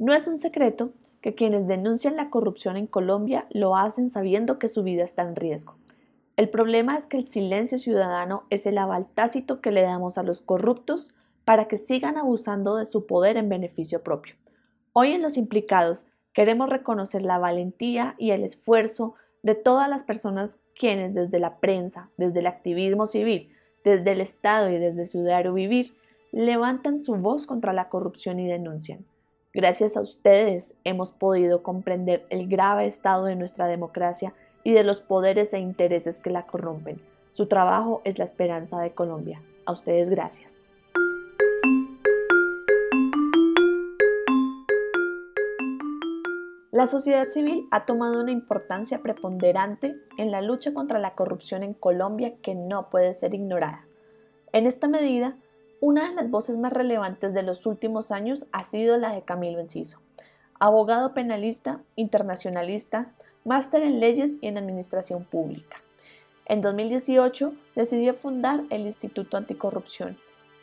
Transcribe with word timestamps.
No 0.00 0.14
es 0.14 0.26
un 0.26 0.38
secreto 0.38 0.94
que 1.20 1.34
quienes 1.34 1.66
denuncian 1.66 2.16
la 2.16 2.30
corrupción 2.30 2.78
en 2.78 2.86
Colombia 2.86 3.46
lo 3.50 3.76
hacen 3.76 4.08
sabiendo 4.08 4.58
que 4.58 4.68
su 4.68 4.82
vida 4.82 5.04
está 5.04 5.20
en 5.20 5.36
riesgo. 5.36 5.76
El 6.38 6.48
problema 6.48 6.96
es 6.96 7.04
que 7.04 7.18
el 7.18 7.26
silencio 7.26 7.76
ciudadano 7.76 8.44
es 8.48 8.64
el 8.64 8.78
aval 8.78 9.08
tácito 9.12 9.60
que 9.60 9.72
le 9.72 9.82
damos 9.82 10.16
a 10.16 10.22
los 10.22 10.40
corruptos 10.40 11.10
para 11.44 11.68
que 11.68 11.76
sigan 11.76 12.16
abusando 12.16 12.76
de 12.76 12.86
su 12.86 13.04
poder 13.04 13.36
en 13.36 13.50
beneficio 13.50 14.02
propio. 14.02 14.36
Hoy 14.94 15.12
en 15.12 15.20
Los 15.20 15.36
Implicados 15.36 16.06
queremos 16.32 16.70
reconocer 16.70 17.20
la 17.20 17.36
valentía 17.36 18.14
y 18.16 18.30
el 18.30 18.42
esfuerzo 18.42 19.16
de 19.42 19.54
todas 19.54 19.90
las 19.90 20.02
personas 20.02 20.62
quienes 20.74 21.12
desde 21.12 21.40
la 21.40 21.60
prensa, 21.60 22.10
desde 22.16 22.40
el 22.40 22.46
activismo 22.46 23.06
civil, 23.06 23.52
desde 23.84 24.12
el 24.12 24.22
Estado 24.22 24.70
y 24.70 24.78
desde 24.78 25.04
su 25.04 25.22
diario 25.22 25.52
vivir, 25.52 25.94
levantan 26.32 27.00
su 27.00 27.16
voz 27.16 27.46
contra 27.46 27.74
la 27.74 27.90
corrupción 27.90 28.40
y 28.40 28.46
denuncian. 28.46 29.04
Gracias 29.52 29.96
a 29.96 30.00
ustedes 30.00 30.76
hemos 30.84 31.10
podido 31.10 31.64
comprender 31.64 32.24
el 32.30 32.46
grave 32.46 32.86
estado 32.86 33.24
de 33.24 33.34
nuestra 33.34 33.66
democracia 33.66 34.32
y 34.62 34.72
de 34.72 34.84
los 34.84 35.00
poderes 35.00 35.52
e 35.52 35.58
intereses 35.58 36.20
que 36.20 36.30
la 36.30 36.46
corrompen. 36.46 37.02
Su 37.30 37.46
trabajo 37.46 38.00
es 38.04 38.18
la 38.18 38.24
esperanza 38.24 38.80
de 38.80 38.92
Colombia. 38.92 39.42
A 39.66 39.72
ustedes 39.72 40.08
gracias. 40.08 40.62
La 46.70 46.86
sociedad 46.86 47.28
civil 47.28 47.66
ha 47.72 47.86
tomado 47.86 48.20
una 48.20 48.30
importancia 48.30 49.02
preponderante 49.02 49.96
en 50.16 50.30
la 50.30 50.42
lucha 50.42 50.72
contra 50.72 51.00
la 51.00 51.16
corrupción 51.16 51.64
en 51.64 51.74
Colombia 51.74 52.36
que 52.40 52.54
no 52.54 52.88
puede 52.88 53.14
ser 53.14 53.34
ignorada. 53.34 53.84
En 54.52 54.68
esta 54.68 54.86
medida, 54.86 55.36
una 55.80 56.10
de 56.10 56.14
las 56.14 56.30
voces 56.30 56.58
más 56.58 56.74
relevantes 56.74 57.32
de 57.32 57.42
los 57.42 57.64
últimos 57.64 58.12
años 58.12 58.46
ha 58.52 58.64
sido 58.64 58.98
la 58.98 59.12
de 59.14 59.22
Camilo 59.22 59.60
Enciso, 59.60 59.98
abogado 60.58 61.14
penalista, 61.14 61.80
internacionalista, 61.96 63.12
máster 63.44 63.82
en 63.82 63.98
leyes 63.98 64.36
y 64.42 64.48
en 64.48 64.58
administración 64.58 65.24
pública. 65.24 65.78
En 66.44 66.60
2018 66.60 67.54
decidió 67.74 68.12
fundar 68.12 68.64
el 68.68 68.82
Instituto 68.82 69.38
Anticorrupción, 69.38 70.18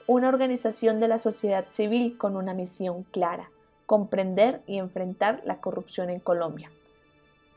una 0.06 0.30
organización 0.30 1.00
de 1.00 1.08
la 1.08 1.18
sociedad 1.18 1.66
civil 1.70 2.18
con 2.18 2.38
una 2.38 2.54
misión 2.54 3.02
clara, 3.12 3.50
comprender 3.88 4.62
y 4.68 4.78
enfrentar 4.78 5.42
la 5.46 5.60
corrupción 5.62 6.12
en 6.12 6.20
Colombia. 6.20 6.70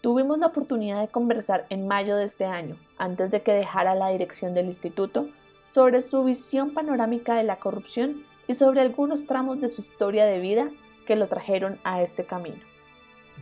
Tuvimos 0.00 0.38
la 0.38 0.46
oportunidad 0.46 1.02
de 1.02 1.08
conversar 1.08 1.66
en 1.68 1.86
mayo 1.86 2.16
de 2.16 2.24
este 2.24 2.46
año, 2.46 2.78
antes 2.96 3.30
de 3.30 3.42
que 3.42 3.52
dejara 3.52 3.94
la 3.94 4.08
dirección 4.08 4.54
del 4.54 4.66
instituto, 4.66 5.28
sobre 5.72 6.00
su 6.00 6.24
visión 6.24 6.70
panorámica 6.70 7.34
de 7.34 7.44
la 7.44 7.56
corrupción 7.56 8.22
y 8.48 8.54
sobre 8.54 8.80
algunos 8.80 9.26
tramos 9.26 9.60
de 9.60 9.68
su 9.68 9.80
historia 9.80 10.24
de 10.24 10.40
vida 10.40 10.68
que 11.06 11.14
lo 11.16 11.28
trajeron 11.28 11.78
a 11.84 12.02
este 12.02 12.24
camino. 12.24 12.56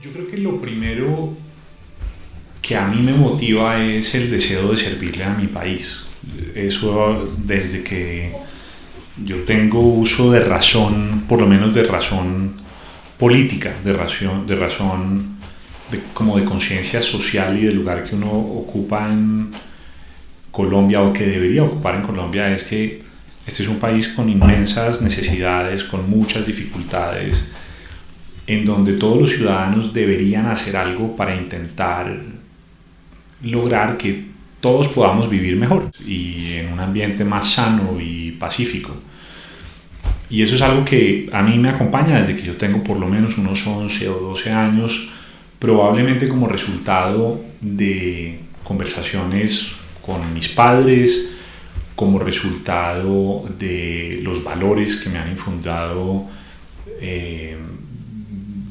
Yo 0.03 0.12
creo 0.12 0.29
que 0.29 0.37
lo 0.37 0.61
primero 0.61 1.33
que 2.61 2.77
a 2.77 2.87
mí 2.87 3.01
me 3.01 3.12
motiva 3.12 3.83
es 3.83 4.15
el 4.15 4.31
deseo 4.31 4.71
de 4.71 4.77
servirle 4.77 5.25
a 5.25 5.34
mi 5.34 5.47
país. 5.47 6.05
Eso 6.55 7.27
desde 7.39 7.83
que 7.83 8.33
yo 9.25 9.45
tengo 9.45 9.81
uso 9.81 10.31
de 10.31 10.41
razón, 10.41 11.25
por 11.27 11.41
lo 11.41 11.47
menos 11.47 11.75
de 11.75 11.84
razón 11.84 12.56
política, 13.19 13.75
de 13.83 13.95
razón, 13.95 14.47
de 14.47 14.55
razón 14.55 15.39
como 16.12 16.39
de 16.39 16.45
conciencia 16.45 17.01
social 17.01 17.59
y 17.59 17.65
del 17.65 17.77
lugar 17.77 18.05
que 18.05 18.15
uno 18.15 18.31
ocupa 18.31 19.09
en, 19.09 19.51
Colombia 20.59 21.03
o 21.03 21.12
que 21.12 21.25
debería 21.25 21.62
ocupar 21.62 21.95
en 21.95 22.03
Colombia 22.03 22.53
es 22.53 22.64
que 22.64 23.01
este 23.47 23.62
es 23.62 23.69
un 23.69 23.78
país 23.78 24.09
con 24.09 24.28
inmensas 24.28 25.00
necesidades, 25.00 25.84
con 25.84 26.11
muchas 26.11 26.48
dificultades, 26.48 27.53
en 28.45 28.65
donde 28.65 28.95
todos 28.95 29.20
los 29.20 29.31
ciudadanos 29.31 29.95
deberían 29.95 30.47
hacer 30.47 30.77
algo 30.77 31.15
para 31.15 31.37
intentar 31.37 32.11
lograr 33.45 33.97
que 33.97 34.25
todos 34.59 34.89
podamos 34.89 35.31
vivir 35.31 35.55
mejor 35.55 35.92
y 36.05 36.55
en 36.55 36.72
un 36.72 36.81
ambiente 36.81 37.25
más 37.25 37.53
sano 37.53 38.00
y 38.00 38.33
pacífico. 38.33 38.91
Y 40.28 40.43
eso 40.43 40.56
es 40.56 40.62
algo 40.62 40.84
que 40.84 41.31
a 41.33 41.41
mí 41.41 41.56
me 41.56 41.71
acompaña 41.71 42.19
desde 42.19 42.34
que 42.34 42.43
yo 42.43 42.56
tengo 42.56 42.83
por 42.83 42.99
lo 42.99 43.06
menos 43.06 43.38
unos 43.38 43.65
11 43.65 44.09
o 44.09 44.19
12 44.19 44.50
años, 44.50 45.09
probablemente 45.60 46.28
como 46.28 46.49
resultado 46.49 47.41
de 47.60 48.41
conversaciones 48.65 49.78
con 50.09 50.33
mis 50.33 50.49
padres 50.49 51.29
como 51.95 52.19
resultado 52.19 53.45
de 53.59 54.21
los 54.23 54.43
valores 54.43 54.97
que 54.97 55.11
me 55.11 55.19
han 55.19 55.29
infundado 55.29 56.25
eh, 56.99 57.55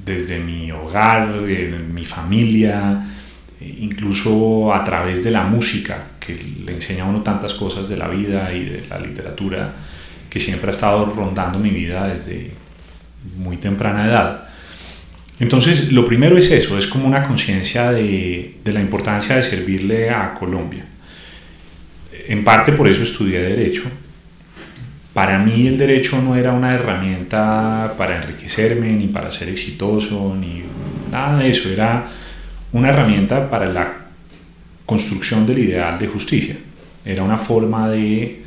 desde 0.04 0.40
mi 0.40 0.72
hogar, 0.72 1.30
en 1.48 1.94
mi 1.94 2.06
familia, 2.06 3.06
incluso 3.62 4.74
a 4.74 4.84
través 4.84 5.24
de 5.24 5.30
la 5.30 5.44
música, 5.44 6.08
que 6.20 6.36
le 6.66 6.74
enseña 6.74 7.04
a 7.04 7.08
uno 7.08 7.22
tantas 7.22 7.54
cosas 7.54 7.88
de 7.88 7.98
la 7.98 8.08
vida 8.08 8.52
y 8.52 8.66
de 8.66 8.84
la 8.90 8.98
literatura, 8.98 9.74
que 10.28 10.40
siempre 10.40 10.70
ha 10.70 10.74
estado 10.74 11.06
rondando 11.06 11.60
mi 11.60 11.70
vida 11.70 12.08
desde 12.08 12.50
muy 13.38 13.58
temprana 13.58 14.08
edad. 14.08 14.48
Entonces, 15.40 15.92
lo 15.92 16.04
primero 16.04 16.36
es 16.36 16.50
eso, 16.50 16.80
es 16.80 16.88
como 16.88 17.06
una 17.06 17.28
conciencia 17.28 17.92
de, 17.92 18.56
de 18.64 18.74
la 18.74 18.82
importancia 18.82 19.36
de 19.36 19.44
servirle 19.44 20.10
a 20.10 20.34
Colombia 20.34 20.97
en 22.28 22.44
parte 22.44 22.74
por 22.74 22.88
eso 22.88 23.04
estudié 23.04 23.42
derecho. 23.42 23.84
Para 25.14 25.40
mí 25.40 25.66
el 25.66 25.78
derecho 25.78 26.22
no 26.22 26.36
era 26.36 26.52
una 26.52 26.76
herramienta 26.76 27.96
para 27.98 28.18
enriquecerme, 28.18 28.92
ni 28.92 29.08
para 29.08 29.32
ser 29.32 29.50
exitoso, 29.50 30.36
ni 30.36 30.64
nada 31.10 31.40
de 31.40 31.50
eso. 31.50 31.70
Era 31.70 32.06
una 32.74 32.90
herramienta 32.90 33.50
para 33.50 33.66
la 33.68 33.94
construcción 34.86 35.48
del 35.48 35.60
ideal 35.60 35.98
de 35.98 36.08
justicia. 36.08 36.58
Era 37.04 37.24
una 37.24 37.38
forma 37.38 37.90
de 37.90 38.44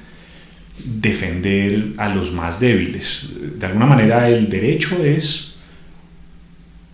defender 0.84 1.94
a 1.96 2.08
los 2.10 2.30
más 2.32 2.60
débiles. 2.60 3.30
De 3.58 3.66
alguna 3.66 3.86
manera 3.86 4.28
el 4.28 4.48
derecho 4.48 5.02
es 5.02 5.56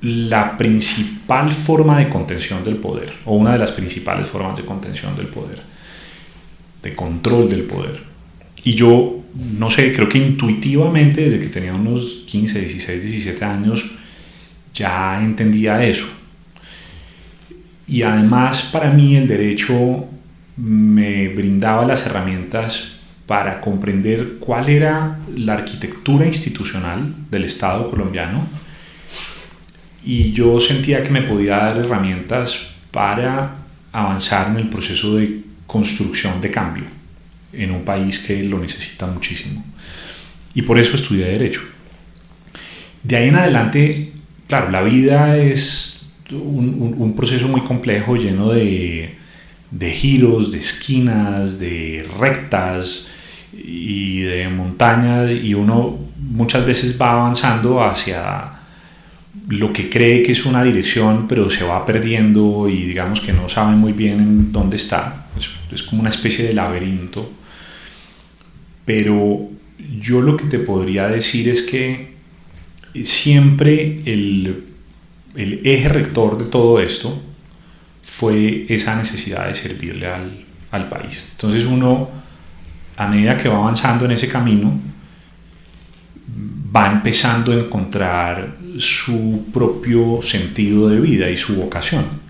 la 0.00 0.56
principal 0.56 1.52
forma 1.52 1.98
de 1.98 2.08
contención 2.08 2.62
del 2.64 2.76
poder, 2.76 3.12
o 3.24 3.34
una 3.34 3.52
de 3.52 3.58
las 3.58 3.72
principales 3.72 4.28
formas 4.28 4.56
de 4.56 4.64
contención 4.64 5.16
del 5.16 5.26
poder 5.26 5.75
de 6.86 6.94
control 6.94 7.48
del 7.48 7.62
poder. 7.62 8.00
Y 8.64 8.74
yo, 8.74 9.22
no 9.58 9.70
sé, 9.70 9.92
creo 9.92 10.08
que 10.08 10.18
intuitivamente, 10.18 11.22
desde 11.22 11.40
que 11.40 11.48
tenía 11.48 11.74
unos 11.74 12.24
15, 12.26 12.60
16, 12.60 13.02
17 13.02 13.44
años, 13.44 13.92
ya 14.74 15.22
entendía 15.22 15.84
eso. 15.84 16.06
Y 17.88 18.02
además 18.02 18.62
para 18.72 18.90
mí 18.90 19.16
el 19.16 19.28
derecho 19.28 20.06
me 20.56 21.28
brindaba 21.28 21.86
las 21.86 22.04
herramientas 22.06 22.92
para 23.26 23.60
comprender 23.60 24.36
cuál 24.38 24.68
era 24.68 25.18
la 25.34 25.54
arquitectura 25.54 26.26
institucional 26.26 27.14
del 27.30 27.44
Estado 27.44 27.90
colombiano 27.90 28.46
y 30.04 30.32
yo 30.32 30.60
sentía 30.60 31.02
que 31.02 31.10
me 31.10 31.22
podía 31.22 31.56
dar 31.56 31.78
herramientas 31.78 32.68
para 32.92 33.56
avanzar 33.92 34.52
en 34.52 34.58
el 34.58 34.68
proceso 34.68 35.16
de 35.16 35.42
construcción 35.66 36.40
de 36.40 36.50
cambio 36.50 36.84
en 37.52 37.70
un 37.70 37.84
país 37.84 38.18
que 38.18 38.42
lo 38.42 38.58
necesita 38.58 39.06
muchísimo. 39.06 39.64
Y 40.54 40.62
por 40.62 40.78
eso 40.78 40.96
estudié 40.96 41.26
Derecho. 41.26 41.60
De 43.02 43.16
ahí 43.16 43.28
en 43.28 43.36
adelante, 43.36 44.12
claro, 44.48 44.70
la 44.70 44.82
vida 44.82 45.36
es 45.38 46.08
un, 46.30 47.14
proceso 47.16 47.46
muy 47.48 47.60
complejo, 47.60 48.16
lleno 48.16 48.50
de, 48.50 49.16
giros, 49.92 50.50
de 50.50 50.58
esquinas, 50.58 51.58
de 51.58 52.06
rectas 52.18 53.08
y 53.52 54.22
de 54.22 54.48
montañas, 54.48 55.30
y 55.30 55.54
uno 55.54 55.98
muchas 56.18 56.66
veces 56.66 57.00
va 57.00 57.12
avanzando 57.12 57.82
hacia 57.82 58.52
lo 59.48 59.72
que 59.72 59.88
cree 59.88 60.22
que 60.22 60.32
es 60.32 60.44
una 60.44 60.64
dirección, 60.64 61.28
pero 61.28 61.48
se 61.50 61.64
va 61.64 61.86
perdiendo 61.86 62.68
y 62.68 62.86
digamos 62.86 63.20
que 63.20 63.32
no 63.32 63.48
sabe 63.48 63.76
muy 63.76 63.92
bien 63.92 64.18
en 64.20 64.52
dónde 64.52 64.76
está. 64.76 65.25
Es, 65.72 65.82
como 65.82 66.00
una 66.00 66.10
especie 66.10 66.46
de 66.46 66.54
laberinto. 66.54 67.30
Pero 68.84 69.48
yo 70.00 70.20
lo 70.20 70.36
que 70.36 70.44
te 70.44 70.58
podría 70.58 71.08
decir 71.08 71.48
es 71.48 71.62
que 71.62 72.14
siempre 73.04 74.02
el, 74.06 74.64
el 75.34 75.60
eje 75.64 75.88
rector 75.88 76.38
de 76.38 76.44
todo 76.44 76.80
esto 76.80 77.20
fue 78.04 78.66
esa 78.68 78.96
necesidad 78.96 79.48
de 79.48 79.54
servirle 79.54 80.06
al, 80.06 80.44
al 80.70 80.88
país. 80.88 81.26
Entonces 81.32 81.64
uno, 81.64 82.08
a 82.96 83.06
medida 83.08 83.36
que 83.36 83.48
va 83.48 83.56
avanzando 83.56 84.04
en 84.04 84.12
ese 84.12 84.28
camino, 84.28 84.80
va 86.74 86.92
empezando 86.92 87.52
a 87.52 87.56
encontrar 87.56 88.56
su 88.78 89.46
propio 89.52 90.20
sentido 90.22 90.88
de 90.88 91.00
vida 91.00 91.30
y 91.30 91.36
su 91.36 91.56
vocación. 91.56 92.25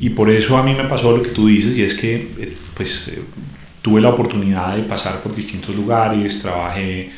Y 0.00 0.10
por 0.10 0.30
eso 0.30 0.56
a 0.56 0.62
mí 0.62 0.74
me 0.74 0.84
pasó 0.84 1.16
lo 1.16 1.22
que 1.22 1.30
tú 1.30 1.48
dices, 1.48 1.76
y 1.76 1.82
es 1.82 1.94
que 1.94 2.14
eh, 2.38 2.56
pues, 2.74 3.08
eh, 3.08 3.22
tuve 3.82 4.00
la 4.00 4.10
oportunidad 4.10 4.76
de 4.76 4.82
pasar 4.82 5.20
por 5.20 5.34
distintos 5.34 5.74
lugares, 5.74 6.40
trabajé 6.40 7.10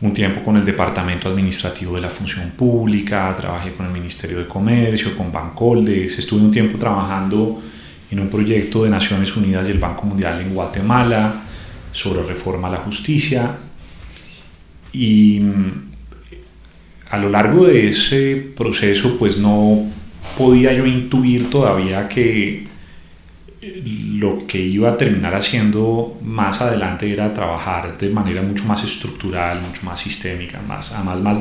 un 0.00 0.14
tiempo 0.14 0.42
con 0.42 0.56
el 0.56 0.64
Departamento 0.64 1.28
Administrativo 1.28 1.96
de 1.96 2.00
la 2.00 2.10
Función 2.10 2.50
Pública, 2.56 3.34
trabajé 3.36 3.74
con 3.74 3.86
el 3.86 3.92
Ministerio 3.92 4.38
de 4.38 4.46
Comercio, 4.46 5.16
con 5.16 5.30
Bancoldes, 5.30 6.18
estuve 6.18 6.40
un 6.40 6.50
tiempo 6.50 6.78
trabajando 6.78 7.60
en 8.10 8.18
un 8.18 8.28
proyecto 8.28 8.84
de 8.84 8.90
Naciones 8.90 9.36
Unidas 9.36 9.68
y 9.68 9.72
el 9.72 9.78
Banco 9.78 10.04
Mundial 10.06 10.40
en 10.40 10.54
Guatemala 10.54 11.42
sobre 11.92 12.22
reforma 12.22 12.68
a 12.68 12.72
la 12.72 12.78
justicia. 12.78 13.56
Y 14.92 15.40
mm, 15.40 15.90
a 17.10 17.18
lo 17.18 17.28
largo 17.28 17.66
de 17.66 17.88
ese 17.88 18.36
proceso, 18.56 19.18
pues 19.18 19.36
no 19.36 19.86
podía 20.36 20.72
yo 20.72 20.86
intuir 20.86 21.50
todavía 21.50 22.08
que 22.08 22.68
lo 23.62 24.46
que 24.46 24.58
iba 24.58 24.90
a 24.90 24.96
terminar 24.96 25.34
haciendo 25.34 26.18
más 26.22 26.60
adelante 26.60 27.12
era 27.12 27.32
trabajar 27.34 27.98
de 27.98 28.08
manera 28.08 28.40
mucho 28.40 28.64
más 28.64 28.82
estructural, 28.84 29.60
mucho 29.60 29.82
más 29.84 30.00
sistémica, 30.00 30.60
más, 30.62 30.92
además 30.92 31.20
más, 31.20 31.38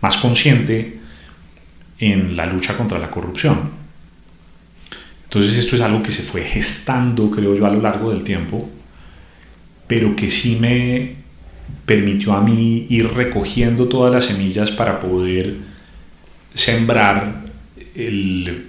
más 0.00 0.16
consciente 0.16 0.98
en 1.98 2.36
la 2.36 2.46
lucha 2.46 2.76
contra 2.76 2.98
la 2.98 3.10
corrupción. 3.10 3.70
Entonces 5.24 5.56
esto 5.56 5.76
es 5.76 5.82
algo 5.82 6.02
que 6.02 6.12
se 6.12 6.22
fue 6.22 6.42
gestando, 6.42 7.30
creo 7.30 7.54
yo, 7.54 7.66
a 7.66 7.70
lo 7.70 7.80
largo 7.80 8.10
del 8.10 8.22
tiempo, 8.22 8.68
pero 9.86 10.16
que 10.16 10.30
sí 10.30 10.56
me 10.60 11.16
permitió 11.84 12.32
a 12.32 12.40
mí 12.40 12.86
ir 12.90 13.08
recogiendo 13.12 13.88
todas 13.88 14.12
las 14.12 14.24
semillas 14.24 14.70
para 14.70 15.00
poder 15.00 15.56
sembrar 16.54 17.45
el 17.96 18.66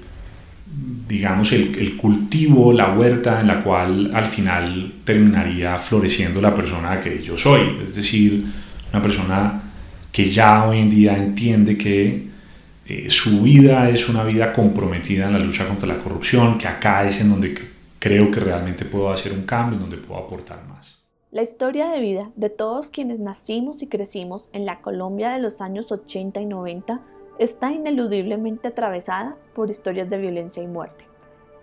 digamos, 1.08 1.54
el, 1.54 1.96
cultivo, 1.96 2.74
la 2.74 2.94
huerta 2.94 3.40
en 3.40 3.48
la 3.48 3.64
cual 3.64 4.12
al 4.14 4.28
final 4.28 4.94
terminaría 5.06 5.78
floreciendo 5.78 6.42
la 6.42 6.54
persona 6.54 7.00
que 7.00 7.22
yo 7.24 7.38
soy. 7.38 7.78
Es 7.86 7.96
decir, 7.96 8.46
una 8.92 9.02
persona 9.02 9.62
que 10.12 10.30
ya 10.30 10.66
hoy 10.66 10.80
en 10.80 10.90
día 10.90 11.18
entiende 11.18 11.78
que 11.78 12.28
eh, 12.86 13.10
su 13.10 13.42
vida 13.42 13.90
es 13.90 14.10
una 14.10 14.24
vida 14.24 14.52
comprometida 14.52 15.28
en 15.28 15.34
la 15.34 15.40
lucha 15.40 15.68
contra 15.68 15.88
la 15.88 15.98
corrupción, 15.98 16.58
que 16.58 16.68
acá 16.68 17.08
es 17.08 17.22
en 17.22 17.30
donde 17.30 17.56
creo 18.00 18.30
que 18.30 18.40
realmente 18.40 18.84
puedo 18.84 19.12
hacer 19.12 19.32
un 19.32 19.44
cambio, 19.44 19.78
en 19.78 19.82
donde 19.82 19.98
puedo 19.98 20.22
aportar 20.22 20.66
más. 20.68 20.98
La 21.32 21.44
historia 21.44 21.90
de 21.90 22.00
vida 22.00 22.30
de 22.36 22.50
todos 22.50 22.90
quienes 22.90 23.20
nacimos 23.20 23.82
y 23.84 23.88
crecimos 23.88 24.50
en 24.54 24.66
la 24.66 24.82
Colombia 24.82 25.32
de 25.32 25.42
los 25.42 25.62
años 25.62 25.92
80 25.92 26.42
y 26.42 26.46
90 26.46 27.02
está 27.40 27.72
ineludiblemente 27.72 28.70
atravesada 28.70 29.36
por 29.54 29.70
historias 29.70 30.10
de 30.10 30.18
violencia 30.18 30.64
y 30.64 30.68
muerte. 30.68 31.06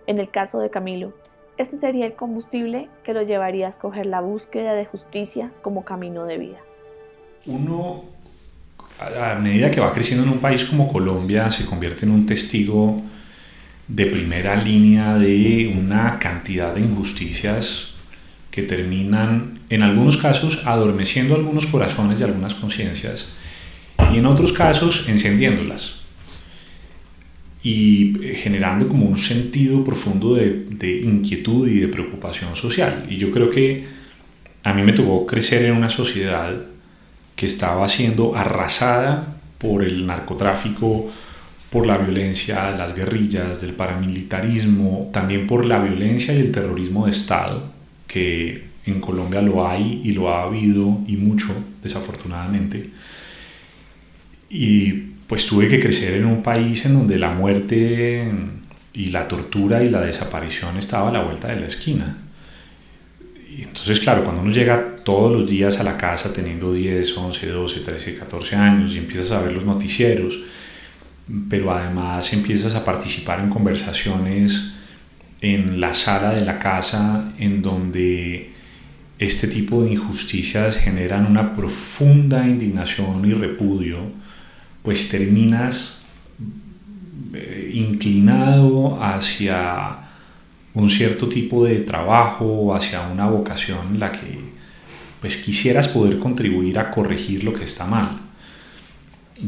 En 0.07 0.19
el 0.19 0.29
caso 0.29 0.59
de 0.59 0.69
Camilo, 0.69 1.13
este 1.57 1.77
sería 1.77 2.05
el 2.05 2.13
combustible 2.13 2.89
que 3.03 3.13
lo 3.13 3.23
llevaría 3.23 3.67
a 3.67 3.69
escoger 3.69 4.05
la 4.05 4.21
búsqueda 4.21 4.73
de 4.73 4.85
justicia 4.85 5.51
como 5.61 5.85
camino 5.85 6.25
de 6.25 6.37
vida. 6.37 6.57
Uno, 7.45 8.03
a 8.99 9.35
medida 9.35 9.71
que 9.71 9.79
va 9.79 9.93
creciendo 9.93 10.25
en 10.25 10.31
un 10.31 10.39
país 10.39 10.65
como 10.65 10.87
Colombia, 10.87 11.49
se 11.51 11.65
convierte 11.65 12.05
en 12.05 12.11
un 12.11 12.25
testigo 12.25 13.01
de 13.87 14.05
primera 14.07 14.55
línea 14.55 15.15
de 15.15 15.73
una 15.77 16.19
cantidad 16.19 16.73
de 16.73 16.81
injusticias 16.81 17.93
que 18.51 18.63
terminan, 18.63 19.59
en 19.69 19.83
algunos 19.83 20.17
casos, 20.17 20.65
adormeciendo 20.65 21.35
algunos 21.35 21.67
corazones 21.67 22.19
y 22.19 22.23
algunas 22.23 22.53
conciencias 22.53 23.33
y 24.13 24.17
en 24.17 24.25
otros 24.25 24.53
casos 24.53 25.05
encendiéndolas 25.07 26.05
y 27.65 28.23
eh, 28.23 28.35
generando 28.35 28.87
como 28.87 29.07
un 29.07 29.17
sentido 29.17 29.83
profundo 29.83 30.35
de, 30.35 31.01
inquietud 31.03 31.67
y 31.67 31.79
de 31.79 31.87
preocupación 31.87 32.55
social. 32.55 33.07
Y 33.09 33.17
yo 33.17 33.31
creo 33.31 33.49
que 33.49 33.85
a 34.63 34.73
mí 34.73 34.83
me 34.83 34.93
tocó 34.93 35.25
crecer 35.25 35.65
en 35.65 35.75
una 35.75 35.89
sociedad 35.89 36.55
que 37.35 37.47
estaba 37.47 37.89
siendo 37.89 38.35
arrasada 38.35 39.39
por 39.57 39.83
el 39.83 40.05
narcotráfico, 40.05 41.11
por 41.71 41.87
la 41.87 41.97
violencia 41.97 42.69
las 42.71 42.95
guerrillas, 42.95 43.61
del 43.61 43.73
paramilitarismo, 43.73 45.09
también 45.11 45.47
por 45.47 45.65
la 45.65 45.79
violencia 45.79 46.35
y 46.35 46.41
el 46.41 46.51
terrorismo 46.51 47.05
de 47.05 47.11
Estado, 47.11 47.63
que 48.07 48.65
en 48.85 49.01
Colombia 49.01 49.41
lo 49.41 49.67
hay 49.67 50.01
y 50.03 50.11
lo 50.11 50.29
ha 50.29 50.43
habido 50.43 50.99
y 51.07 51.17
mucho, 51.17 51.47
desafortunadamente. 51.81 52.91
Y 54.57 54.93
pues 55.27 55.45
tuve 55.47 55.67
que 55.67 55.81
crecer 55.81 56.13
en 56.13 56.25
un 56.25 56.41
país 56.41 56.85
en 56.85 56.93
donde 56.93 57.17
la 57.17 57.31
muerte 57.31 58.31
y 58.93 59.07
la 59.07 59.27
tortura 59.27 59.83
y 59.83 59.89
la 59.89 59.99
desaparición 59.99 60.77
estaba 60.77 61.09
a 61.09 61.11
la 61.11 61.23
vuelta 61.23 61.49
de 61.49 61.59
la 61.59 61.67
esquina. 61.67 62.19
Y 63.49 63.63
entonces, 63.63 63.99
claro, 63.99 64.23
cuando 64.23 64.41
uno 64.41 64.51
llega 64.51 64.95
todos 65.03 65.29
los 65.33 65.49
días 65.49 65.77
a 65.81 65.83
la 65.83 65.97
casa 65.97 66.31
teniendo 66.31 66.71
10, 66.71 67.17
11, 67.17 67.47
12, 67.47 67.79
13, 67.81 68.15
14 68.15 68.55
años 68.55 68.93
y 68.93 68.99
empiezas 68.99 69.31
a 69.31 69.41
ver 69.41 69.51
los 69.51 69.65
noticieros, 69.65 70.39
pero 71.49 71.73
además 71.73 72.31
empiezas 72.31 72.75
a 72.75 72.85
participar 72.85 73.41
en 73.41 73.49
conversaciones 73.49 74.71
en 75.41 75.81
la 75.81 75.93
sala 75.93 76.31
de 76.31 76.45
la 76.45 76.59
casa 76.59 77.29
en 77.39 77.61
donde 77.61 78.51
este 79.19 79.49
tipo 79.49 79.83
de 79.83 79.91
injusticias 79.91 80.77
generan 80.77 81.25
una 81.25 81.53
profunda 81.53 82.47
indignación 82.47 83.25
y 83.25 83.33
repudio, 83.33 83.97
pues 84.85 85.09
terminas 85.09 85.97
eh, 87.33 87.71
inclinado 87.73 89.03
hacia 89.03 89.97
un 90.75 90.89
cierto 90.89 91.27
tipo 91.27 91.65
de 91.65 91.79
trabajo 91.79 92.75
hacia 92.75 93.01
una 93.01 93.27
vocación 93.27 93.87
en 93.93 93.99
la 93.99 94.11
que 94.11 94.39
pues 95.19 95.37
quisieras 95.37 95.87
poder 95.87 96.19
contribuir 96.19 96.77
a 96.77 96.91
corregir 96.91 97.43
lo 97.43 97.51
que 97.51 97.63
está 97.63 97.87
mal. 97.87 98.19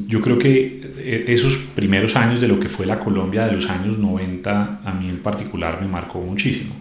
Yo 0.07 0.21
creo 0.21 0.39
que 0.39 0.81
eh, 0.97 1.25
esos 1.27 1.55
primeros 1.75 2.15
años 2.15 2.41
de 2.41 2.47
lo 2.47 2.59
que 2.59 2.67
fue 2.67 2.87
la 2.87 2.99
Colombia 2.99 3.45
de 3.45 3.53
los 3.53 3.69
años 3.69 3.99
90 3.99 4.81
a 4.83 4.91
mí 4.93 5.07
en 5.07 5.19
particular 5.19 5.79
me 5.79 5.87
marcó 5.87 6.19
muchísimo. 6.19 6.75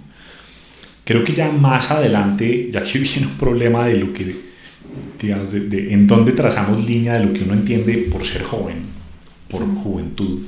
Creo 1.05 1.23
que 1.23 1.35
ya 1.35 1.53
más 1.53 1.91
adelante, 1.91 2.71
ya 2.73 2.83
que 2.83 2.99
viene 2.99 3.27
un 3.27 3.35
problema 3.35 3.87
de 3.87 3.97
lo 3.97 4.13
que 4.15 4.46
digamos, 5.21 5.53
de, 5.53 5.93
en 5.93 6.07
dónde 6.07 6.33
trazamos 6.33 6.85
línea 6.85 7.15
de 7.19 7.27
lo 7.27 7.33
que 7.33 7.45
uno 7.45 7.55
entiende 7.55 8.09
por 8.11 8.25
ser 8.25 8.43
joven, 8.43 8.77
por 9.49 9.67
juventud. 9.67 10.41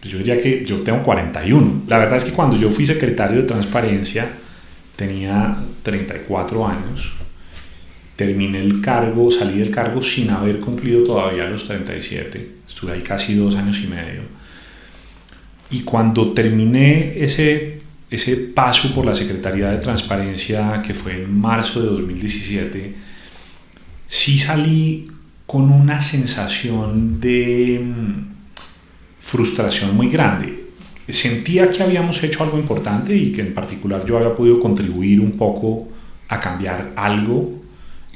Pues 0.00 0.12
yo 0.12 0.18
diría 0.18 0.40
que 0.40 0.64
yo 0.64 0.82
tengo 0.82 1.02
41. 1.02 1.84
La 1.88 1.98
verdad 1.98 2.16
es 2.16 2.24
que 2.24 2.32
cuando 2.32 2.56
yo 2.56 2.70
fui 2.70 2.84
secretario 2.84 3.38
de 3.38 3.44
Transparencia 3.44 4.28
tenía 4.96 5.56
34 5.82 6.66
años. 6.66 7.12
Terminé 8.16 8.60
el 8.60 8.80
cargo, 8.80 9.30
salí 9.30 9.58
del 9.58 9.70
cargo 9.70 10.02
sin 10.02 10.30
haber 10.30 10.60
cumplido 10.60 11.02
todavía 11.02 11.46
los 11.46 11.66
37. 11.66 12.50
Estuve 12.68 12.92
ahí 12.92 13.00
casi 13.00 13.34
dos 13.34 13.56
años 13.56 13.80
y 13.82 13.88
medio. 13.88 14.22
Y 15.70 15.80
cuando 15.80 16.32
terminé 16.32 17.14
ese, 17.16 17.80
ese 18.10 18.36
paso 18.36 18.94
por 18.94 19.04
la 19.04 19.14
Secretaría 19.14 19.70
de 19.70 19.78
Transparencia, 19.78 20.80
que 20.86 20.94
fue 20.94 21.14
en 21.14 21.36
marzo 21.36 21.80
de 21.80 21.86
2017, 21.86 22.94
sí 24.06 24.38
salí 24.38 25.10
con 25.46 25.70
una 25.70 26.00
sensación 26.00 27.20
de 27.20 27.80
mm, 27.84 28.34
frustración 29.20 29.94
muy 29.96 30.08
grande. 30.08 30.64
Sentía 31.08 31.70
que 31.70 31.82
habíamos 31.82 32.22
hecho 32.22 32.42
algo 32.42 32.58
importante 32.58 33.14
y 33.14 33.30
que 33.32 33.42
en 33.42 33.52
particular 33.52 34.04
yo 34.06 34.16
había 34.16 34.34
podido 34.34 34.58
contribuir 34.58 35.20
un 35.20 35.32
poco 35.32 35.88
a 36.28 36.40
cambiar 36.40 36.92
algo 36.96 37.62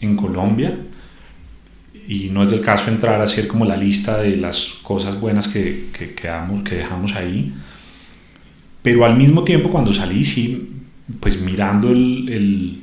en 0.01 0.17
Colombia. 0.17 0.79
Y 2.07 2.31
no 2.31 2.43
es 2.43 2.51
del 2.51 2.63
caso 2.63 2.91
entrar 2.91 3.21
a 3.21 3.25
hacer 3.25 3.47
como 3.47 3.67
la 3.67 3.77
lista 3.77 4.19
de 4.19 4.37
las 4.37 4.65
cosas 4.83 5.21
buenas 5.21 5.49
que, 5.49 5.91
que, 5.93 6.15
que 6.15 6.75
dejamos 6.75 7.15
ahí. 7.15 7.53
Pero 8.81 9.05
al 9.05 9.17
mismo 9.17 9.45
tiempo 9.45 9.69
cuando 9.69 9.93
salí, 9.93 10.25
sí, 10.25 10.71
pues 11.21 11.41
mirando 11.43 11.91
el 11.91 12.29
el 12.31 12.83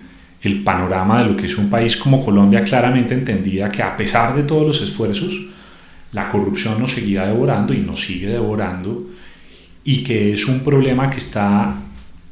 panorama 0.63 1.23
de 1.23 1.29
lo 1.29 1.37
que 1.37 1.47
es 1.47 1.57
un 1.57 1.69
país 1.69 1.97
como 1.97 2.23
Colombia 2.23 2.63
claramente 2.63 3.13
entendía 3.13 3.71
que 3.71 3.81
a 3.81 3.97
pesar 3.97 4.35
de 4.35 4.43
todos 4.43 4.65
los 4.65 4.81
esfuerzos, 4.81 5.33
la 6.11 6.29
corrupción 6.29 6.79
nos 6.79 6.91
seguía 6.91 7.25
devorando 7.25 7.73
y 7.73 7.79
nos 7.79 8.03
sigue 8.03 8.27
devorando 8.27 9.05
y 9.83 10.03
que 10.03 10.33
es 10.33 10.47
un 10.47 10.61
problema 10.61 11.09
que 11.09 11.17
está 11.17 11.75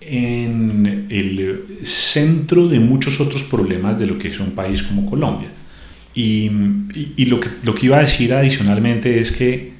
en 0.01 1.07
el 1.09 1.79
centro 1.83 2.67
de 2.67 2.79
muchos 2.79 3.19
otros 3.19 3.43
problemas 3.43 3.97
de 3.97 4.07
lo 4.07 4.17
que 4.17 4.29
es 4.29 4.39
un 4.39 4.51
país 4.51 4.83
como 4.83 5.05
Colombia. 5.05 5.49
Y, 6.15 6.49
y, 7.15 7.25
lo, 7.25 7.39
que, 7.39 7.49
lo 7.63 7.73
que 7.73 7.87
iba 7.87 7.97
a 7.97 8.01
decir 8.01 8.33
adicionalmente 8.33 9.19
es 9.19 9.31
que 9.31 9.73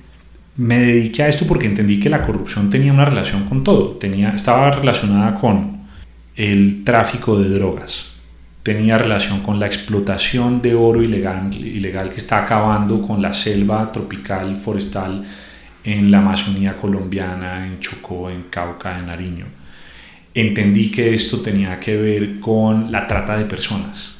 me 0.56 0.80
dediqué 0.80 1.24
a 1.24 1.28
esto 1.28 1.46
porque 1.46 1.68
entendí 1.68 2.00
que 2.00 2.10
la 2.10 2.22
corrupción 2.22 2.70
tenía 2.70 2.94
una 2.94 3.06
relación 3.06 3.46
con 3.46 3.64
todo, 3.64 3.98
tenía, 3.98 4.30
estaba 4.30 4.72
relacionada 4.72 5.36
con 5.40 5.84
el 6.36 6.84
tráfico 6.84 7.40
de 7.40 7.50
drogas, 7.50 8.13
tenía 8.64 8.98
relación 8.98 9.42
con 9.42 9.60
la 9.60 9.68
explotación 9.68 10.62
de 10.62 10.74
oro 10.74 11.04
ilegal, 11.04 11.54
ilegal 11.54 12.10
que 12.10 12.18
está 12.18 12.44
acabando 12.44 13.02
con 13.02 13.22
la 13.22 13.34
selva 13.34 13.92
tropical 13.92 14.56
forestal 14.56 15.24
en 15.84 16.10
la 16.10 16.20
Amazonía 16.20 16.78
colombiana, 16.78 17.68
en 17.68 17.82
Chocó, 17.82 18.30
en 18.30 18.44
Cauca, 18.44 18.98
en 18.98 19.08
Nariño. 19.08 19.46
Entendí 20.34 20.90
que 20.90 21.14
esto 21.14 21.42
tenía 21.42 21.80
que 21.80 21.98
ver 21.98 22.40
con 22.40 22.92
la 22.92 23.06
trata 23.06 23.38
de 23.38 23.46
personas. 23.46 24.12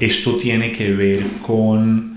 esto 0.00 0.36
tiene 0.36 0.72
que 0.72 0.92
ver 0.92 1.22
con 1.46 2.12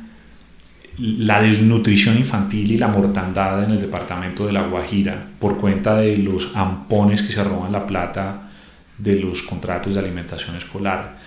la 0.97 1.41
desnutrición 1.41 2.17
infantil 2.17 2.71
y 2.71 2.77
la 2.77 2.87
mortandad 2.87 3.63
en 3.63 3.71
el 3.71 3.81
departamento 3.81 4.47
de 4.47 4.53
La 4.53 4.63
Guajira 4.63 5.27
por 5.39 5.59
cuenta 5.59 5.97
de 5.97 6.17
los 6.17 6.55
ampones 6.55 7.21
que 7.21 7.33
se 7.33 7.43
roban 7.43 7.73
la 7.73 7.85
plata 7.85 8.49
de 8.97 9.19
los 9.19 9.43
contratos 9.43 9.93
de 9.93 9.99
alimentación 9.99 10.55
escolar. 10.55 11.17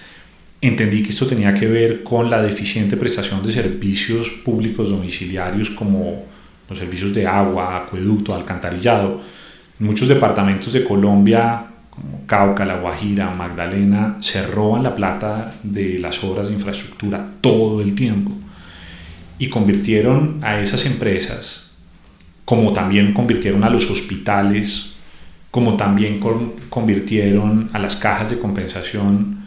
Entendí 0.61 1.05
que 1.05 1.11
esto 1.11 1.27
tenía 1.27 1.55
que 1.55 1.69
ver 1.69 2.03
con 2.03 2.29
la 2.29 2.43
deficiente 2.43 2.97
prestación 2.97 3.47
de 3.47 3.53
servicios 3.53 4.29
públicos 4.29 4.89
domiciliarios 4.89 5.71
como 5.71 6.25
los 6.69 6.79
servicios 6.79 7.15
de 7.15 7.27
agua, 7.27 7.77
acueducto, 7.77 8.35
alcantarillado. 8.35 9.21
Muchos 9.79 10.09
departamentos 10.09 10.73
de 10.73 10.83
Colombia, 10.83 11.65
como 11.91 12.27
Cauca, 12.27 12.65
La 12.65 12.79
Guajira, 12.81 13.31
Magdalena, 13.31 14.17
se 14.21 14.45
roban 14.45 14.83
la 14.83 14.97
plata 14.97 15.55
de 15.63 16.01
las 16.01 16.23
obras 16.25 16.49
de 16.49 16.55
infraestructura 16.55 17.25
todo 17.41 17.81
el 17.81 17.95
tiempo 17.95 18.33
y 19.39 19.49
convirtieron 19.49 20.41
a 20.43 20.61
esas 20.61 20.85
empresas, 20.87 21.71
como 22.45 22.73
también 22.73 23.13
convirtieron 23.13 23.63
a 23.63 23.71
los 23.71 23.89
hospitales, 23.89 24.95
como 25.53 25.77
también 25.77 26.21
convirtieron 26.69 27.71
a 27.73 27.79
las 27.79 27.95
cajas 27.95 28.31
de 28.31 28.41
compensación 28.41 29.38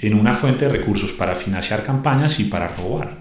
en 0.00 0.14
una 0.14 0.34
fuente 0.34 0.66
de 0.66 0.72
recursos 0.72 1.12
para 1.12 1.34
financiar 1.34 1.84
campañas 1.84 2.38
y 2.40 2.44
para 2.44 2.68
robar. 2.68 3.16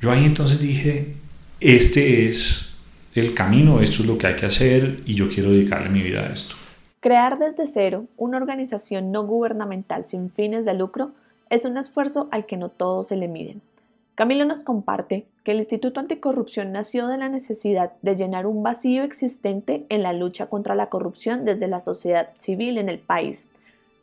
Yo 0.00 0.10
ahí 0.10 0.24
entonces 0.24 0.60
dije, 0.60 1.14
este 1.60 2.26
es 2.26 2.74
el 3.14 3.34
camino, 3.34 3.80
esto 3.80 4.02
es 4.02 4.08
lo 4.08 4.18
que 4.18 4.26
hay 4.26 4.36
que 4.36 4.46
hacer 4.46 5.02
y 5.04 5.14
yo 5.14 5.28
quiero 5.28 5.52
dedicarle 5.52 5.88
mi 5.90 6.02
vida 6.02 6.22
a 6.22 6.32
esto. 6.32 6.56
Crear 7.00 7.38
desde 7.38 7.66
cero 7.66 8.06
una 8.16 8.36
organización 8.36 9.12
no 9.12 9.24
gubernamental 9.26 10.04
sin 10.06 10.30
fines 10.30 10.64
de 10.64 10.74
lucro 10.74 11.12
es 11.50 11.64
un 11.64 11.76
esfuerzo 11.76 12.28
al 12.30 12.46
que 12.46 12.56
no 12.56 12.68
todos 12.68 13.08
se 13.08 13.16
le 13.16 13.28
miden. 13.28 13.60
Camilo 14.14 14.44
nos 14.44 14.62
comparte 14.62 15.26
que 15.42 15.52
el 15.52 15.58
Instituto 15.58 15.98
Anticorrupción 15.98 16.70
nació 16.70 17.06
de 17.06 17.16
la 17.16 17.28
necesidad 17.28 17.92
de 18.02 18.14
llenar 18.14 18.46
un 18.46 18.62
vacío 18.62 19.04
existente 19.04 19.86
en 19.88 20.02
la 20.02 20.12
lucha 20.12 20.46
contra 20.46 20.74
la 20.74 20.90
corrupción 20.90 21.44
desde 21.44 21.66
la 21.66 21.80
sociedad 21.80 22.30
civil 22.38 22.78
en 22.78 22.88
el 22.88 22.98
país, 22.98 23.48